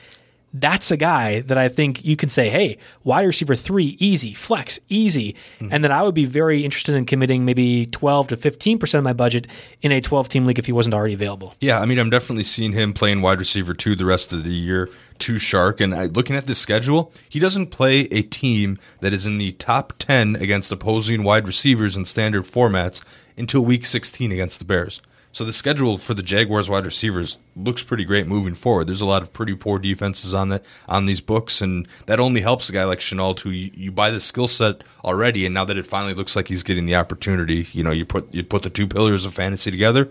[0.54, 4.80] that's a guy that I think you can say, hey, wide receiver three, easy, flex,
[4.90, 5.36] easy.
[5.60, 5.74] Mm-hmm.
[5.74, 9.14] And that I would be very interested in committing maybe 12 to 15% of my
[9.14, 9.48] budget
[9.82, 11.56] in a 12 team league if he wasn't already available.
[11.60, 14.54] Yeah, I mean, I'm definitely seeing him playing wide receiver two the rest of the
[14.54, 14.90] year,
[15.20, 15.82] to Chark.
[15.82, 19.54] And I, looking at the schedule, he doesn't play a team that is in the
[19.54, 23.04] top 10 against opposing wide receivers in standard formats
[23.38, 25.02] until week 16 against the Bears.
[25.32, 28.88] So the schedule for the Jaguars wide receivers looks pretty great moving forward.
[28.88, 32.42] There's a lot of pretty poor defenses on the on these books, and that only
[32.42, 35.66] helps a guy like Shenault, who you, you buy the skill set already, and now
[35.66, 38.64] that it finally looks like he's getting the opportunity, you know, you put you put
[38.64, 40.10] the two pillars of fantasy together,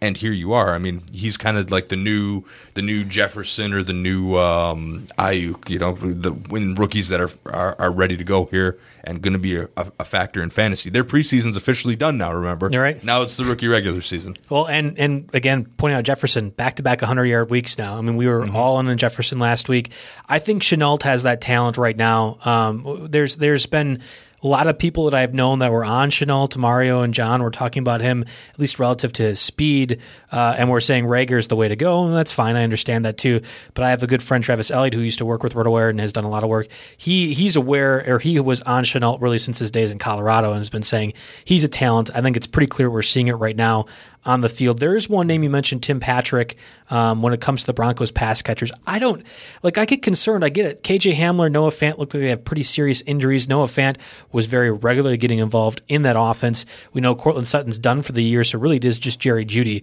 [0.00, 0.74] and here you are.
[0.74, 5.06] I mean, he's kind of like the new the new Jefferson or the new um,
[5.18, 9.22] Aiyuk, you know, the when rookies that are, are are ready to go here and
[9.22, 10.90] going to be a, a factor in fantasy.
[10.90, 12.32] Their preseason's officially done now.
[12.32, 13.02] Remember, You're right.
[13.02, 14.36] Now it's the rookie regular season.
[14.48, 17.96] Well, and and again, pointing out Jefferson back to back 100 yard weeks now.
[17.96, 19.90] I mean, we were all on Jefferson last week.
[20.28, 22.38] I think Shenault has that talent right now.
[22.44, 24.02] Um, there's there's been
[24.42, 27.50] a lot of people that I've known that were on Shenault, Mario and John were
[27.50, 30.00] talking about him, at least relative to his speed,
[30.32, 32.56] uh, and we're saying Reagor's the way to go, and that's fine.
[32.56, 33.42] I understand that too.
[33.74, 36.00] But I have a good friend, Travis Elliott, who used to work with RotoWire and
[36.00, 36.68] has done a lot of work.
[36.96, 40.58] He he's aware, or he was on Shenault really since his days in Colorado, and
[40.58, 41.12] has been saying
[41.44, 42.10] he's a talent.
[42.14, 43.86] I think it's pretty clear we're seeing it right now
[44.24, 44.78] on the field.
[44.78, 46.56] There is one name you mentioned, Tim Patrick.
[46.90, 49.24] Um, when it comes to the Broncos pass catchers, I don't
[49.62, 49.78] like.
[49.78, 50.44] I get concerned.
[50.44, 50.82] I get it.
[50.82, 53.48] KJ Hamler, Noah Fant looked like they have pretty serious injuries.
[53.48, 53.96] Noah Fant
[54.32, 56.66] was very regularly getting involved in that offense.
[56.92, 59.82] We know Courtland Sutton's done for the year, so really it is just Jerry Jeudy.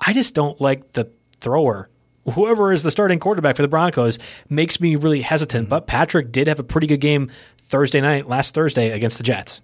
[0.00, 1.10] I just don't like the
[1.40, 1.88] thrower
[2.32, 4.18] whoever is the starting quarterback for the Broncos
[4.48, 5.68] makes me really hesitant.
[5.68, 9.62] But Patrick did have a pretty good game Thursday night, last Thursday against the Jets.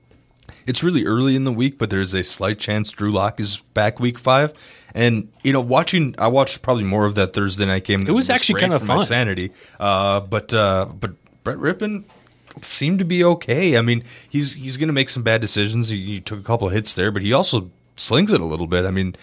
[0.67, 4.01] It's really early in the week, but there's a slight chance Drew Lock is back
[4.01, 4.53] week five.
[4.95, 8.07] And you know, watching, I watched probably more of that Thursday night game.
[8.07, 9.53] It was actually kind of for my sanity.
[9.79, 11.13] Uh, but uh, but
[11.45, 12.05] Brett Rypien
[12.63, 13.77] seemed to be okay.
[13.77, 15.89] I mean, he's he's going to make some bad decisions.
[15.89, 18.67] He, he took a couple of hits there, but he also slings it a little
[18.67, 18.85] bit.
[18.85, 19.15] I mean,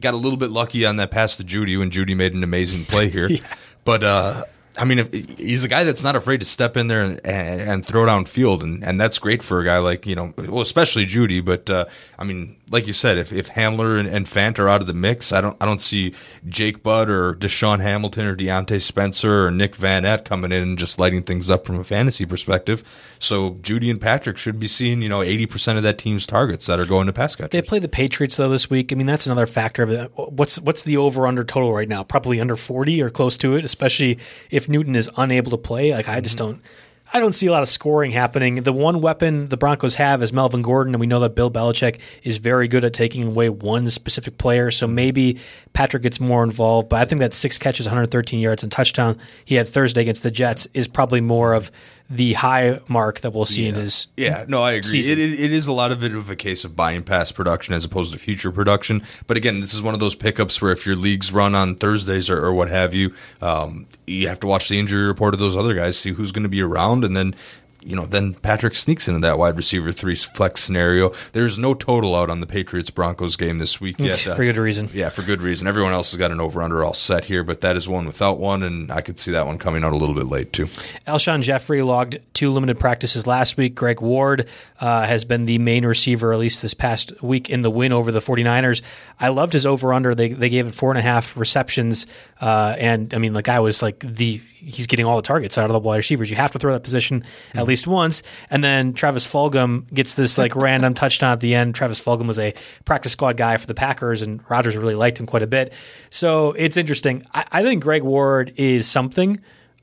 [0.00, 2.84] got a little bit lucky on that pass to Jeudy when Jeudy made an amazing
[2.84, 3.28] play here.
[3.84, 4.44] But uh,
[4.78, 7.60] I mean, if, he's a guy that's not afraid to step in there and, and,
[7.60, 10.60] and throw down field, and, and that's great for a guy like you know, well,
[10.60, 11.44] especially Jeudy.
[11.44, 11.86] But uh,
[12.18, 14.94] I mean, like you said, if, if Hamler and, and Fant are out of the
[14.94, 16.14] mix, I don't I don't see
[16.46, 20.98] Jake Butt or DaeSean Hamilton or Diontae Spencer or Nick Vannett coming in and just
[20.98, 22.82] lighting things up from a fantasy perspective.
[23.18, 26.66] So Jeudy and Patrick should be seeing you know eighty percent of that team's targets
[26.66, 27.50] that are going to pass catchers.
[27.50, 28.92] They play the Patriots though this week.
[28.92, 30.10] I mean, that's another factor of it.
[30.14, 32.04] What's what's the over under total right now?
[32.04, 34.18] Probably under forty or close to it, especially
[34.50, 35.92] if Newton is unable to play.
[35.92, 36.52] Like I just mm-hmm.
[36.52, 36.62] don't.
[37.10, 38.56] I don't see a lot of scoring happening.
[38.56, 42.00] The one weapon the Broncos have is Melvin Gordon, and we know that Bill Belichick
[42.22, 44.70] is very good at taking away one specific player.
[44.70, 45.38] So maybe
[45.78, 46.88] Patrick gets more involved.
[46.88, 50.30] But I think that six catches, 113 yards, and touchdown he had Thursday against the
[50.32, 51.70] Jets is probably more of
[52.10, 54.98] the high mark that we'll see in his Yeah, no, I agree.
[54.98, 57.74] It, it, it is a lot of it of a case of buying past production
[57.74, 59.04] as opposed to future production.
[59.28, 62.28] But again, this is one of those pickups where if your leagues run on Thursdays
[62.28, 65.56] or, or what have you, um, you have to watch the injury report of those
[65.56, 67.36] other guys, see who's going to be around, and then.
[67.82, 71.12] You know, then Patrick sneaks into that wide receiver three flex scenario.
[71.32, 74.18] There's no total out on the Patriots Broncos game this week yet.
[74.18, 74.88] for good reason.
[74.92, 75.66] Yeah, for good reason.
[75.66, 78.38] Everyone else has got an over under all set here, but that is one without
[78.38, 80.66] one, and I could see that one coming out a little bit late too.
[81.06, 83.74] Alshon Jeffery logged two limited practices last week.
[83.74, 84.48] Greg Ward
[84.80, 88.10] uh, has been the main receiver, at least this past week, in the win over
[88.10, 88.82] the 49ers.
[89.20, 90.14] I loved his over under.
[90.14, 92.06] They, they gave it four and a half receptions.
[92.40, 95.66] Uh, and I mean, the guy was like the, he's getting all the targets out
[95.66, 96.30] of the wide receivers.
[96.30, 97.24] You have to throw that position
[97.54, 98.22] at least once.
[98.50, 101.74] And then Travis Fulgham gets this like random touchdown at the end.
[101.74, 102.54] Travis Fulgham was a
[102.84, 105.72] practice squad guy for the Packers, and Rodgers really liked him quite a bit.
[106.10, 107.24] So it's interesting.
[107.32, 109.38] I, I think Greg Ward is something.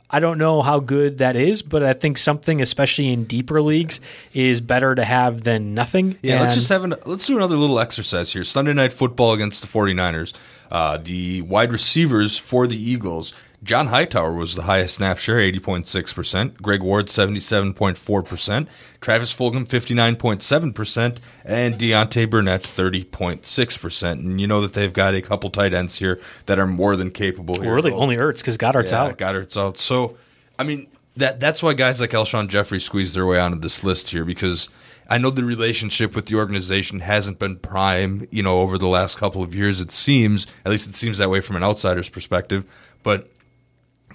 [0.10, 4.02] I don't know how good that is, but I think something, especially in deeper leagues,
[4.34, 6.18] is better to have than nothing.
[6.22, 8.44] Yeah, let's just have an let's do another little exercise here.
[8.44, 10.34] Sunday night football against the 49ers.
[10.72, 13.34] Uh, the wide receivers for the Eagles.
[13.66, 16.62] John Hightower was the highest snap share, 80.6%.
[16.62, 18.68] Greg Ward, 77.4%.
[19.02, 21.18] Travis Fulgham, 59.7%.
[21.44, 24.12] And Deontay Burnett, 30.6%.
[24.12, 27.10] And you know that they've got a couple tight ends here that are more than
[27.10, 27.74] capable here.
[27.74, 29.18] really only hurts because Goedert's Yeah, out.
[29.18, 29.80] Goedert's out.
[29.80, 30.16] So,
[30.60, 30.86] I mean,
[31.18, 34.70] that that's why guys like Alshon Jeffery squeeze their way onto this list here because
[35.10, 39.18] I know the relationship with the organization hasn't been prime, you know, over the last
[39.18, 39.82] couple of years.
[39.82, 42.64] It seems, at least it seems that way from an outsider's perspective.
[43.02, 43.30] But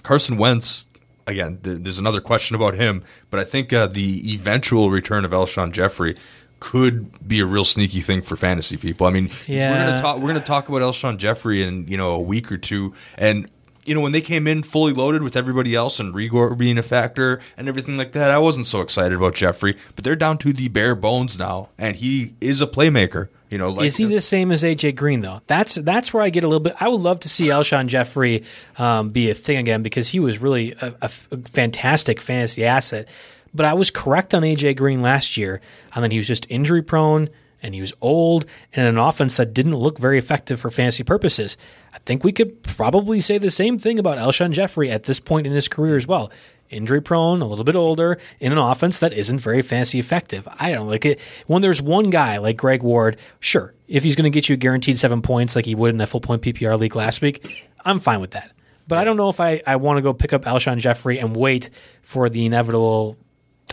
[0.03, 0.85] Carson Wentz,
[1.27, 5.31] again, th- there's another question about him, but I think uh, the eventual return of
[5.31, 6.15] Alshon Jeffery
[6.59, 9.07] could be a real sneaky thing for fantasy people.
[9.07, 9.29] I mean,
[9.71, 12.57] we're gonna talk we're gonna talk about Alshon Jeffery in you know a week or
[12.57, 13.49] two, and
[13.83, 16.83] you know when they came in fully loaded with everybody else and Reagor being a
[16.83, 19.75] factor and everything like that, I wasn't so excited about Jeffery.
[19.95, 23.29] But they're down to the bare bones now, and he is a playmaker.
[23.51, 25.41] You know, like Is he the same as AJ Green though?
[25.45, 26.73] That's that's where I get a little bit.
[26.81, 28.45] I would love to see Alshon Jeffery
[28.77, 32.63] um, be a thing again because he was really a, a f- a fantastic fantasy
[32.63, 33.09] asset.
[33.53, 35.59] But I was correct on AJ Green last year.
[35.91, 37.29] I mean, he was just injury prone
[37.61, 41.57] and he was old and an offense that didn't look very effective for fantasy purposes.
[41.93, 45.45] I think we could probably say the same thing about Alshon Jeffrey at this point
[45.45, 46.31] in his career as well.
[46.71, 50.47] Injury prone, a little bit older, in an offense that isn't very fantasy effective.
[50.59, 51.19] I don't like it.
[51.47, 54.97] When there's one guy like Greg Ward, sure, if he's going to get you guaranteed
[54.97, 58.21] seven points like he would in a full point PPR league last week, I'm fine
[58.21, 58.51] with that.
[58.87, 61.35] But I don't know if I, I want to go pick up Alshon Jeffery and
[61.35, 61.69] wait
[62.01, 63.17] for the inevitable,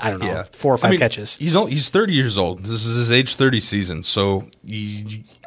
[0.01, 0.44] I don't know, yeah.
[0.44, 1.34] four or I five mean, catches.
[1.36, 2.62] He's only, he's 30 years old.
[2.64, 4.49] This is his age 30 season, so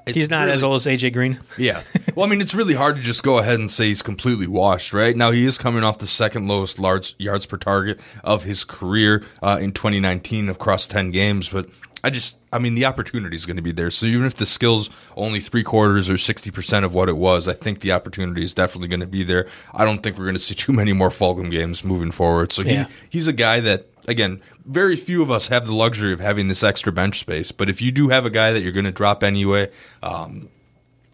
[0.05, 1.39] it's He's not as old as AJ Green.
[1.57, 1.83] Yeah.
[2.15, 4.93] Well, I mean, it's really hard to just go ahead and say he's completely washed,
[4.93, 5.15] right?
[5.15, 9.23] Now, he is coming off the second lowest large yards per target of his career
[9.43, 11.69] uh, in 2019 across 10 games, but
[12.03, 13.91] I just, I mean, the opportunity is going to be there.
[13.91, 17.53] So even if the skill's only three quarters or 60% of what it was, I
[17.53, 19.47] think the opportunity is definitely going to be there.
[19.71, 22.51] I don't think we're going to see too many more Fulgham games moving forward.
[22.53, 22.85] So Yeah.
[22.85, 26.47] he, he's a guy that, again, very few of us have the luxury of having
[26.47, 27.51] this extra bench space.
[27.51, 29.71] But if you do have a guy that you're going to drop anyway,
[30.03, 30.49] um,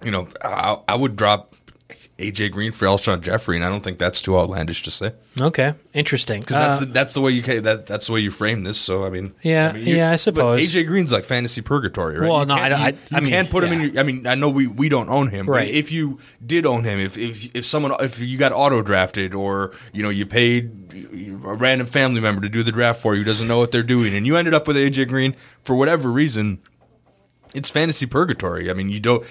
[0.04, 1.56] you know, I, I would drop
[2.20, 5.76] AJ Green for Alshon Jeffery, and I don't think that's too outlandish to say Okay,
[5.94, 6.40] interesting.
[6.40, 8.80] because that's Uh, the, that's the way you that that's the way you frame this.
[8.80, 10.64] So I mean, Yeah, I mean, yeah, I suppose.
[10.74, 12.28] AJ Green's like fantasy purgatory, right?
[12.28, 13.82] Well, You no, I- I- you, I mean, can't put him in.
[13.82, 15.68] Your, I mean, I know we we don't own him, Right.
[15.68, 19.36] But if you did own him, if if if someone if you got auto drafted
[19.36, 20.72] or you know you paid
[21.46, 23.84] a random family member to do the draft for you who doesn't know what they're
[23.84, 26.58] doing, and you ended up with AJ Green for whatever reason,
[27.54, 28.72] it's fantasy purgatory.
[28.72, 29.24] I mean, you don't.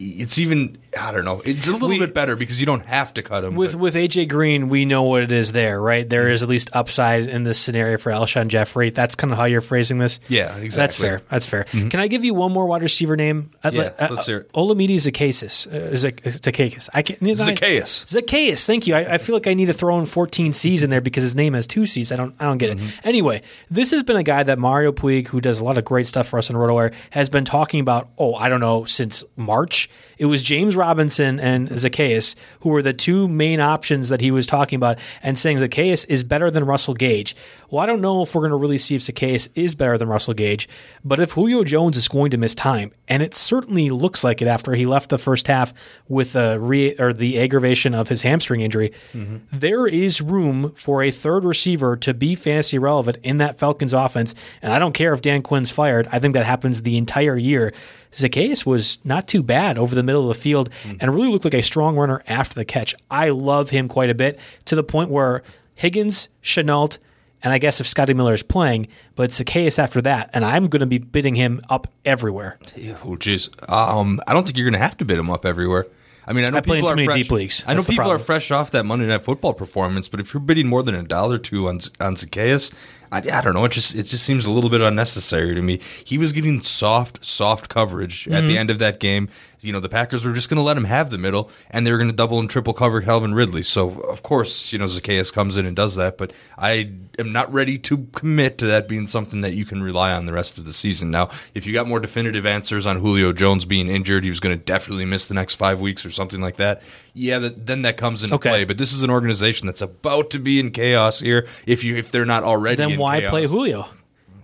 [0.00, 1.42] It's even I don't know.
[1.44, 3.54] It's a little We- bit better because you don't have to cut him.
[3.56, 6.08] with but- with AJ Green, we know what it is there, right?
[6.08, 8.90] There is at least upside in this scenario for Alshon Jeffery.
[8.90, 10.18] That's kind of how you're phrasing this.
[10.28, 10.68] Yeah, exactly.
[10.76, 11.20] That's fair.
[11.30, 11.64] That's fair.
[11.64, 13.50] Can I give you one more wide receiver name?
[13.70, 14.52] Yeah, uh, let's hear it.
[14.52, 15.66] Olamide Zaccheaus.
[15.66, 16.88] Uh, Zac- Zaccheaus.
[16.94, 17.20] I can't.
[17.20, 18.04] Zaccheaus.
[18.06, 18.64] Zaccheaus.
[18.66, 18.94] Thank you.
[18.94, 21.36] I, I feel like I need to throw in 14 C's in there because his
[21.36, 22.12] name has two C's.
[22.12, 22.34] I don't.
[22.40, 22.86] I don't get Mm-hmm.
[22.88, 22.94] it.
[23.04, 26.06] Anyway, this has been a guy that Mario Puig, who does a lot of great
[26.06, 28.08] stuff for us in RotoWire, has been talking about.
[28.18, 29.88] Oh, I don't know since March.
[30.18, 34.46] It was James Robinson and Zaccheaus who were the two main options that he was
[34.46, 37.36] talking about, and saying Zaccheaus is better than Russell Gage.
[37.70, 40.08] Well, I don't know if we're going to really see if Zaccheaus is better than
[40.08, 40.68] Russell Gage,
[41.04, 44.48] but if Julio Jones is going to miss time, and it certainly looks like it
[44.48, 45.74] after he left the first half
[46.08, 49.36] with a re- or the aggravation of his hamstring injury, mm-hmm.
[49.52, 54.34] there is room for a third receiver to be fantasy relevant in that Falcons offense.
[54.62, 56.08] And I don't care if Dan Quinn's fired.
[56.10, 57.72] I think that happens the entire year.
[58.12, 61.54] Zaccheaus was not too bad over the middle of the field and really looked like
[61.54, 62.94] a strong runner after the catch.
[63.10, 65.42] I love him quite a bit to the point where
[65.74, 66.98] Higgins, Shenault,
[67.42, 70.80] and I guess if Scotty Miller is playing, but Zaccheaus after that, and I'm going
[70.80, 72.58] to be bidding him up everywhere.
[73.04, 73.48] Oh, jeez.
[73.70, 75.86] Um, I don't think you're going to have to bid him up everywhere.
[76.28, 77.16] I mean, I know I people are fresh.
[77.16, 77.64] deep leagues.
[77.66, 80.42] I know That's people are fresh off that Monday Night Football performance, but if you're
[80.42, 82.70] bidding more than a dollar or two on on Zaccheaus,
[83.10, 83.64] I, I don't know.
[83.64, 85.80] It just it just seems a little bit unnecessary to me.
[86.04, 88.48] He was getting soft, soft coverage at Mm-hmm.
[88.48, 89.30] the end of that game.
[89.60, 91.90] You know, the Packers were just going to let him have the middle, and they
[91.90, 93.62] were going to double and triple cover Calvin Ridley.
[93.62, 97.52] So of course, you know, Zaccheaus comes in and does that, but I am not
[97.52, 100.64] ready to commit to that being something that you can rely on the rest of
[100.64, 101.10] the season.
[101.10, 104.56] Now, if you got more definitive answers on Julio Jones being injured, he was going
[104.56, 106.82] to definitely miss the next five weeks or something like that.
[107.14, 108.50] Yeah, that, then that comes into Okay.
[108.50, 108.64] play.
[108.64, 111.48] But this is an organization that's about to be in chaos here.
[111.66, 113.30] If you if they're not already, Then why chaos.
[113.30, 113.88] play Julio?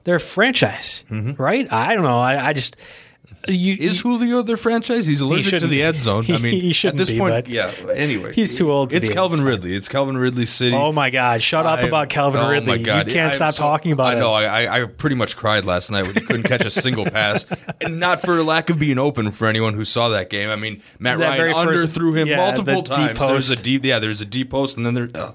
[0.03, 1.41] They're a franchise, mm-hmm.
[1.43, 1.73] right?
[1.73, 2.19] I don't know.
[2.19, 2.77] I, I just
[3.49, 5.07] you, Is Julio their franchise?
[5.07, 6.25] He's allergic to the end zone.
[6.31, 7.71] I mean, He shouldn't at this be, point, yeah.
[7.95, 9.15] Anyway, He's too old to It's be.
[9.15, 9.45] Calvin.
[9.45, 9.75] Ridley.
[9.77, 10.75] It's Calvin Ridley City.
[10.77, 11.43] Oh my God!
[11.43, 12.79] Shut up I- about Calvin oh Ridley.
[12.79, 13.09] my God.
[13.09, 14.21] You can't I stop so- talking about I it.
[14.21, 14.33] know.
[14.33, 17.47] I, I, I pretty much cried last night when he couldn't catch a single pass,
[17.81, 20.51] and not for lack of being open for anyone who saw that game.
[20.51, 23.19] I mean, Matt That Ryan under first- threw him yeah, multiple the times.
[23.19, 23.99] There's a deep, yeah.
[23.99, 25.09] There's a deep post, and then there.
[25.15, 25.33] Uh,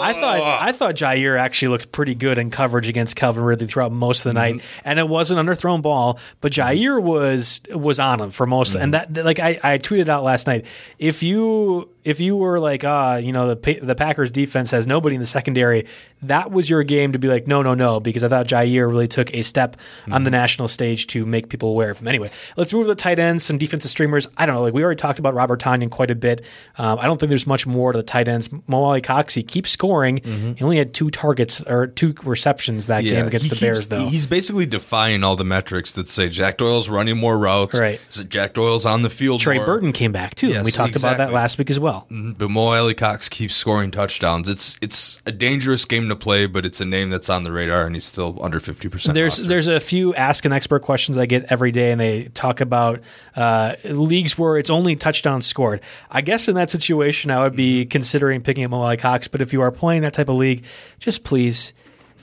[0.00, 3.92] I thought I thought Jaire actually looked pretty good in coverage against Calvin Ridley throughout
[3.92, 4.56] most of the Mm-hmm.
[4.58, 8.74] night, and it was an underthrown ball, but Jaire was was on him for most.
[8.74, 9.12] And Mm-hmm.
[9.14, 10.66] that like I, I tweeted out last night,
[10.98, 15.14] if you if you were like ah you know the the Packers defense has nobody
[15.16, 15.86] in the secondary,
[16.22, 19.08] that was your game to be like no no no because I thought Jaire really
[19.08, 19.76] took a step
[20.06, 20.24] on Mm-hmm.
[20.24, 22.08] the national stage to make people aware of him.
[22.08, 24.28] Anyway, let's move to the tight ends, some defensive streamers.
[24.36, 26.42] I don't know, like we already talked about Robert Tonyan quite a bit.
[26.78, 28.48] Um, I don't think there's much more to the tight ends.
[28.66, 30.18] Mo Alie-Cox, he keeps scoring.
[30.56, 34.06] He only had two targets or two receptions that game against the keeps- Bears, though.
[34.06, 37.78] He's basically defying all the metrics that say Jack Doyle's running more routes.
[37.78, 38.00] Right.
[38.28, 39.40] Jack Doyle's on the field.
[39.40, 39.66] Trey more.
[39.66, 41.95] Burton came back too, and we talked about that last week as well.
[42.10, 44.48] But Mo Alie-Cox keeps scoring touchdowns.
[44.48, 47.86] It's it's a dangerous game to play, but it's a name that's on the radar,
[47.86, 49.14] and he's still under fifty percent.
[49.14, 52.60] There's there's a few ask an expert questions I get every day, and they talk
[52.60, 53.00] about
[53.34, 55.80] uh, leagues where it's only touchdowns scored.
[56.10, 59.28] I guess in that situation, I would be considering picking up Mo Alie-Cox.
[59.28, 60.64] But if you are playing that type of league,
[60.98, 61.72] just please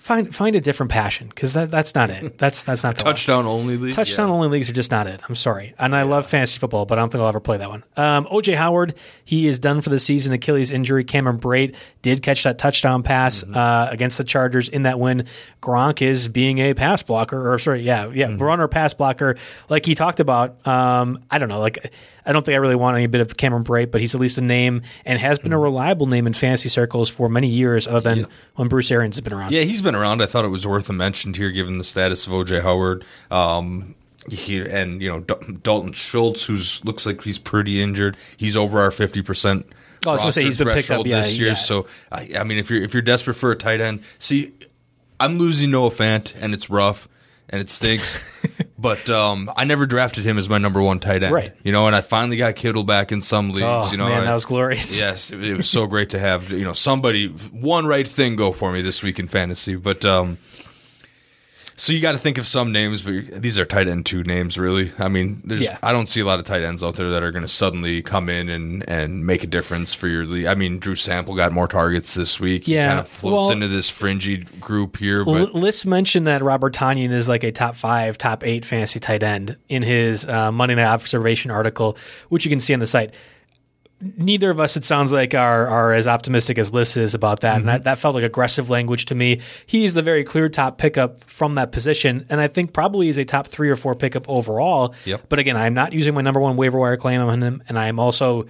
[0.04, 2.38] find find a different passion because that, that's not it.
[2.44, 3.14] That's that's not the one.
[3.14, 3.94] touchdown only league.
[3.94, 5.22] Touchdown only leagues are just not it.
[5.30, 5.74] I'm sorry.
[5.80, 7.84] And I love fantasy football, but I don't think I'll ever play that one.
[7.96, 10.34] Um, OJ Howard, he is done for the season.
[10.34, 11.06] Achilles injury.
[11.06, 15.26] Cameron Brate did catch that touchdown pass uh, against the Chargers in that win.
[15.62, 19.38] Gronk is being a pass blocker, or sorry, yeah, yeah, runner pass blocker,
[19.70, 20.68] like he talked about.
[20.68, 21.94] Um, I don't know, like
[22.26, 24.38] I don't think I really want any bit of Cameron Brate, but he's at least
[24.38, 28.02] a name and has been a reliable name in fantasy circles for many years, other
[28.02, 29.52] than when Bruce Arians has been around.
[29.52, 30.22] Yeah, he's been around.
[30.22, 33.04] I thought it was worth a mention here, given the status of OJ Howard.
[33.30, 33.96] Um,
[34.30, 38.16] he, and you know Dal- Dalton Schultz, who's looks like he's pretty injured.
[38.38, 39.66] He's over our fifty percent.
[40.06, 41.50] Oh, I was gonna say he's been picked up, yeah, this year.
[41.50, 41.54] yeah.
[41.56, 44.54] So I, I mean, if you're if you're desperate for a tight end, see,
[45.20, 47.08] I'm losing Noah Fant, and it's rough
[47.54, 48.20] and it stinks.
[48.84, 51.34] but um, I never drafted him as my number one tight end.
[51.34, 51.54] Right.
[51.64, 53.62] You know, and I finally got Kittle back in some leagues.
[53.64, 55.00] Oh, you know, man, I- that was glorious.
[55.02, 58.52] Yes, it, it was so great to have you know somebody one right thing go
[58.52, 59.76] for me this week in fantasy.
[59.76, 60.38] But um,
[61.76, 64.60] So you got to think of some names, but these are tight end two names,
[64.60, 64.92] really.
[65.00, 65.78] I mean, there's Yeah.
[65.82, 68.02] I don't see a lot of tight ends out there that are going to suddenly
[68.04, 70.46] come in and and make a difference for your league.
[70.46, 72.68] I mean, Drew Sample got more targets this week.
[72.68, 75.54] Yeah, he kind of floats well- into this fringy group here, but
[75.86, 79.82] mentioned that Robert Tonyan is like a top five, top eight fantasy tight end in
[79.82, 81.98] his uh, Monday Night Observation article,
[82.30, 83.16] which you can see on the site.
[84.18, 87.56] Neither of us, it sounds like, are are as optimistic as Liss is about that,
[87.56, 87.68] and mm-hmm.
[87.68, 89.40] that, that felt like aggressive language to me.
[89.66, 93.26] He's the very clear top pickup from that position, and I think probably is a
[93.26, 94.94] top three or four pickup overall.
[95.06, 95.24] Yep.
[95.30, 98.00] But again, I'm not using my number one waiver wire claim on him, and I'm
[98.00, 98.46] also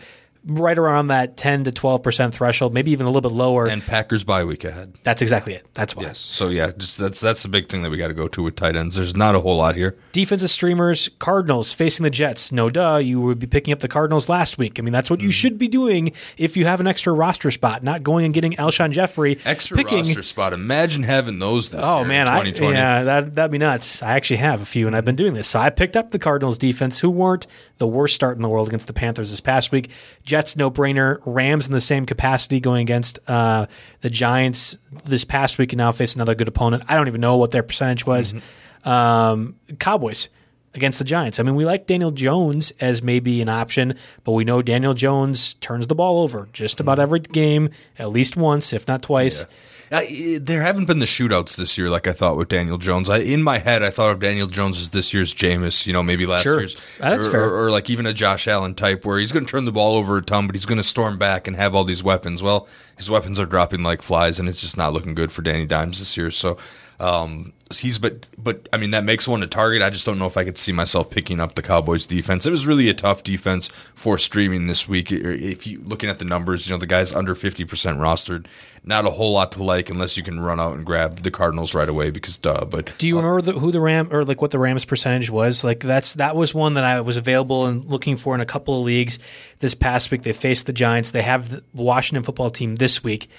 [0.46, 3.68] right around that 10 to 12 percent threshold, maybe even a little bit lower.
[3.68, 4.94] and Packers bye week ahead.
[5.04, 5.66] That's exactly it.
[5.74, 6.04] That's why.
[6.04, 6.20] Yes.
[6.20, 8.56] So yeah, just that's that's the big thing that we got to go to with
[8.56, 8.96] tight ends.
[8.96, 9.96] There's not a whole lot here.
[10.12, 12.52] Defensive streamers, Cardinals facing the Jets.
[12.52, 14.80] No duh, you would be picking up the Cardinals last week.
[14.80, 15.24] I mean, that's what Mm.
[15.24, 18.54] you should be doing if you have an extra roster spot, not going and getting
[18.54, 19.39] Alshon Jeffery.
[19.46, 20.54] Extra picking, roster spot.
[20.54, 24.04] Imagine having those this Oh year man, I, yeah, that that'd be nuts.
[24.04, 25.48] I actually have a few, and I've been doing this.
[25.48, 28.68] So I picked up the Cardinals defense, who weren't the worst start in the world
[28.68, 29.89] against the Panthers this past week.
[30.24, 31.19] Jets, no brainer.
[31.26, 33.67] Rams in the same capacity going against uh,
[34.01, 36.84] the Giants this past week, and now face another good opponent.
[36.88, 38.34] I don't even know what their percentage was.
[38.34, 38.89] Mm-hmm.
[38.89, 40.30] Um, Cowboys
[40.74, 41.39] against the Giants.
[41.39, 45.53] I mean, we like Daniel Jones as maybe an option, but we know Daniel Jones
[45.55, 47.69] turns the ball over just about every game,
[47.99, 49.45] at least once, if not twice.
[49.94, 53.10] I, there haven't been the shootouts this year like I thought with Daniel Jones.
[53.10, 56.02] I, in my head, I thought of Daniel Jones as this year's Jameis, you know,
[56.02, 56.60] maybe last Sure.
[56.60, 56.76] year's.
[57.00, 57.44] That's or, fair.
[57.44, 59.96] Or, or like even a Josh Allen type where he's going to turn the ball
[59.96, 62.41] over a ton, but he's going to storm back and have all these weapons.
[62.41, 62.68] Well,
[62.98, 66.00] his weapons are dropping like flies, and it's just not looking good for Danny Dimes
[66.00, 66.32] this year.
[66.32, 66.58] So,
[67.04, 69.82] um, he's but but I mean that makes one a target.
[69.82, 72.45] I just don't know if I could see myself picking up the Cowboys defense.
[72.45, 75.12] It was really a tough defense for streaming this week.
[75.12, 78.45] If you looking at the numbers, you know the guys under fifty percent rostered,
[78.86, 81.74] not a whole lot to like unless you can run out and grab the Cardinals
[81.74, 82.66] right away because duh.
[82.66, 85.64] But Do you remember the, who the Ram or like what the Rams percentage was?
[85.64, 88.80] Like that's that was one that I was available and looking for in a couple
[88.80, 89.20] of leagues
[89.60, 90.24] this past week.
[90.24, 91.12] They faced the Giants.
[91.12, 93.30] They have the Washington football team this week,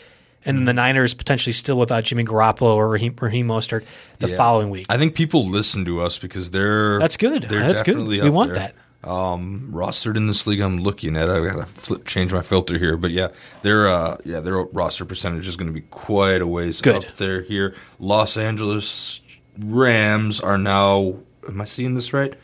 [0.45, 3.85] and then the Niners potentially still without Jimmy Garoppolo or Raheem, Raheem Mostert
[4.19, 4.87] the following week.
[4.89, 7.45] I think people listen to us because they're That's good.
[7.45, 7.97] They're That's good.
[7.97, 8.73] We want there.
[9.05, 11.29] Um, rostered in this league, I'm looking at.
[11.29, 13.29] I gotta flip, change my filter here, but yeah,
[13.61, 17.05] their uh, yeah, their roster percentage is going to be quite a ways Good.
[17.05, 17.43] up there.
[17.43, 19.21] Here, Los Angeles
[19.59, 21.17] Rams are now.
[21.47, 22.35] Am I seeing this right?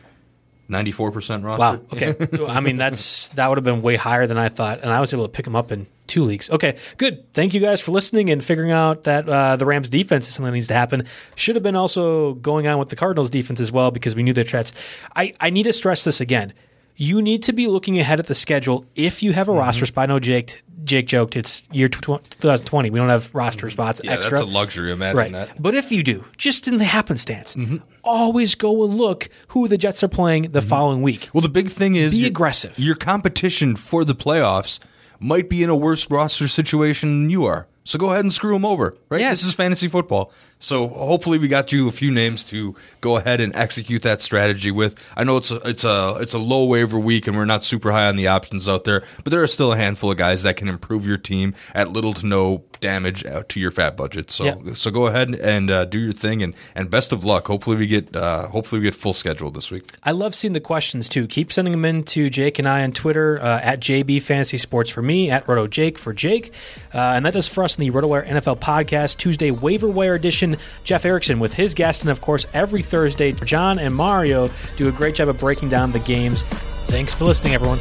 [0.71, 1.59] Ninety four percent rostered.
[1.59, 1.81] Wow.
[1.93, 2.47] Okay.
[2.49, 5.13] I mean, that's that would have been way higher than I thought, and I was
[5.13, 6.49] able to pick them up in two leagues.
[6.49, 7.25] Okay, good.
[7.35, 10.51] Thank you guys for listening and figuring out that uh, the Rams defense is something
[10.51, 11.07] that needs to happen.
[11.35, 14.33] Should have been also going on with the Cardinals defense as well because we knew
[14.33, 14.73] their threats.
[15.17, 16.53] I I need to stress this again.
[16.95, 19.57] You need to be looking ahead at the schedule if you have Mm-hmm.
[19.57, 20.05] a roster spot.
[20.05, 22.91] I know Jake Jake joked it's year 2020.
[22.91, 24.09] We don't have roster spots Mm-hmm.
[24.09, 24.39] Yeah, extra.
[24.39, 24.93] that's a luxury.
[24.93, 25.33] Imagine Right.
[25.33, 25.63] that.
[25.63, 27.57] But if you do, just in the happenstance,
[28.03, 31.29] always go and look who the Jets are playing the following week.
[31.33, 32.79] Well, the big thing is Be your- aggressive.
[32.79, 34.81] Your competition for the playoffs
[35.21, 37.67] might be in a worse roster situation than you are.
[37.85, 39.21] So go ahead and screw them over, right?
[39.21, 39.41] Yes.
[39.41, 40.33] This is fantasy football.
[40.61, 44.71] So hopefully we got you a few names to go ahead and execute that strategy
[44.71, 44.95] with.
[45.17, 47.91] I know it's a, it's a it's a low waiver week and we're not super
[47.93, 50.57] high on the options out there, but there are still a handful of guys that
[50.57, 54.31] can improve your team at little to no damage uh, to your fat budget.
[54.31, 54.75] So Yeah.
[54.75, 57.47] so go ahead and uh, do your thing and and best of luck.
[57.49, 59.85] Hopefully we get uh, hopefully we get full schedule this week.
[60.05, 61.27] I love seeing the questions too.
[61.27, 64.91] Keep sending them in to Jake and I on Twitter uh, at JB Fantasy Sports
[64.91, 66.53] for me, at Roto Jake for Jake.
[66.93, 70.50] Uh, and that does for us in the RotoWire NFL podcast, Tuesday waiver wire edition.
[70.85, 74.93] Jeff Erickson with his guest, and of course, every Thursday, John and Mario do a
[74.93, 76.43] great job of breaking down the games.
[76.89, 77.81] Thanks for listening, everyone.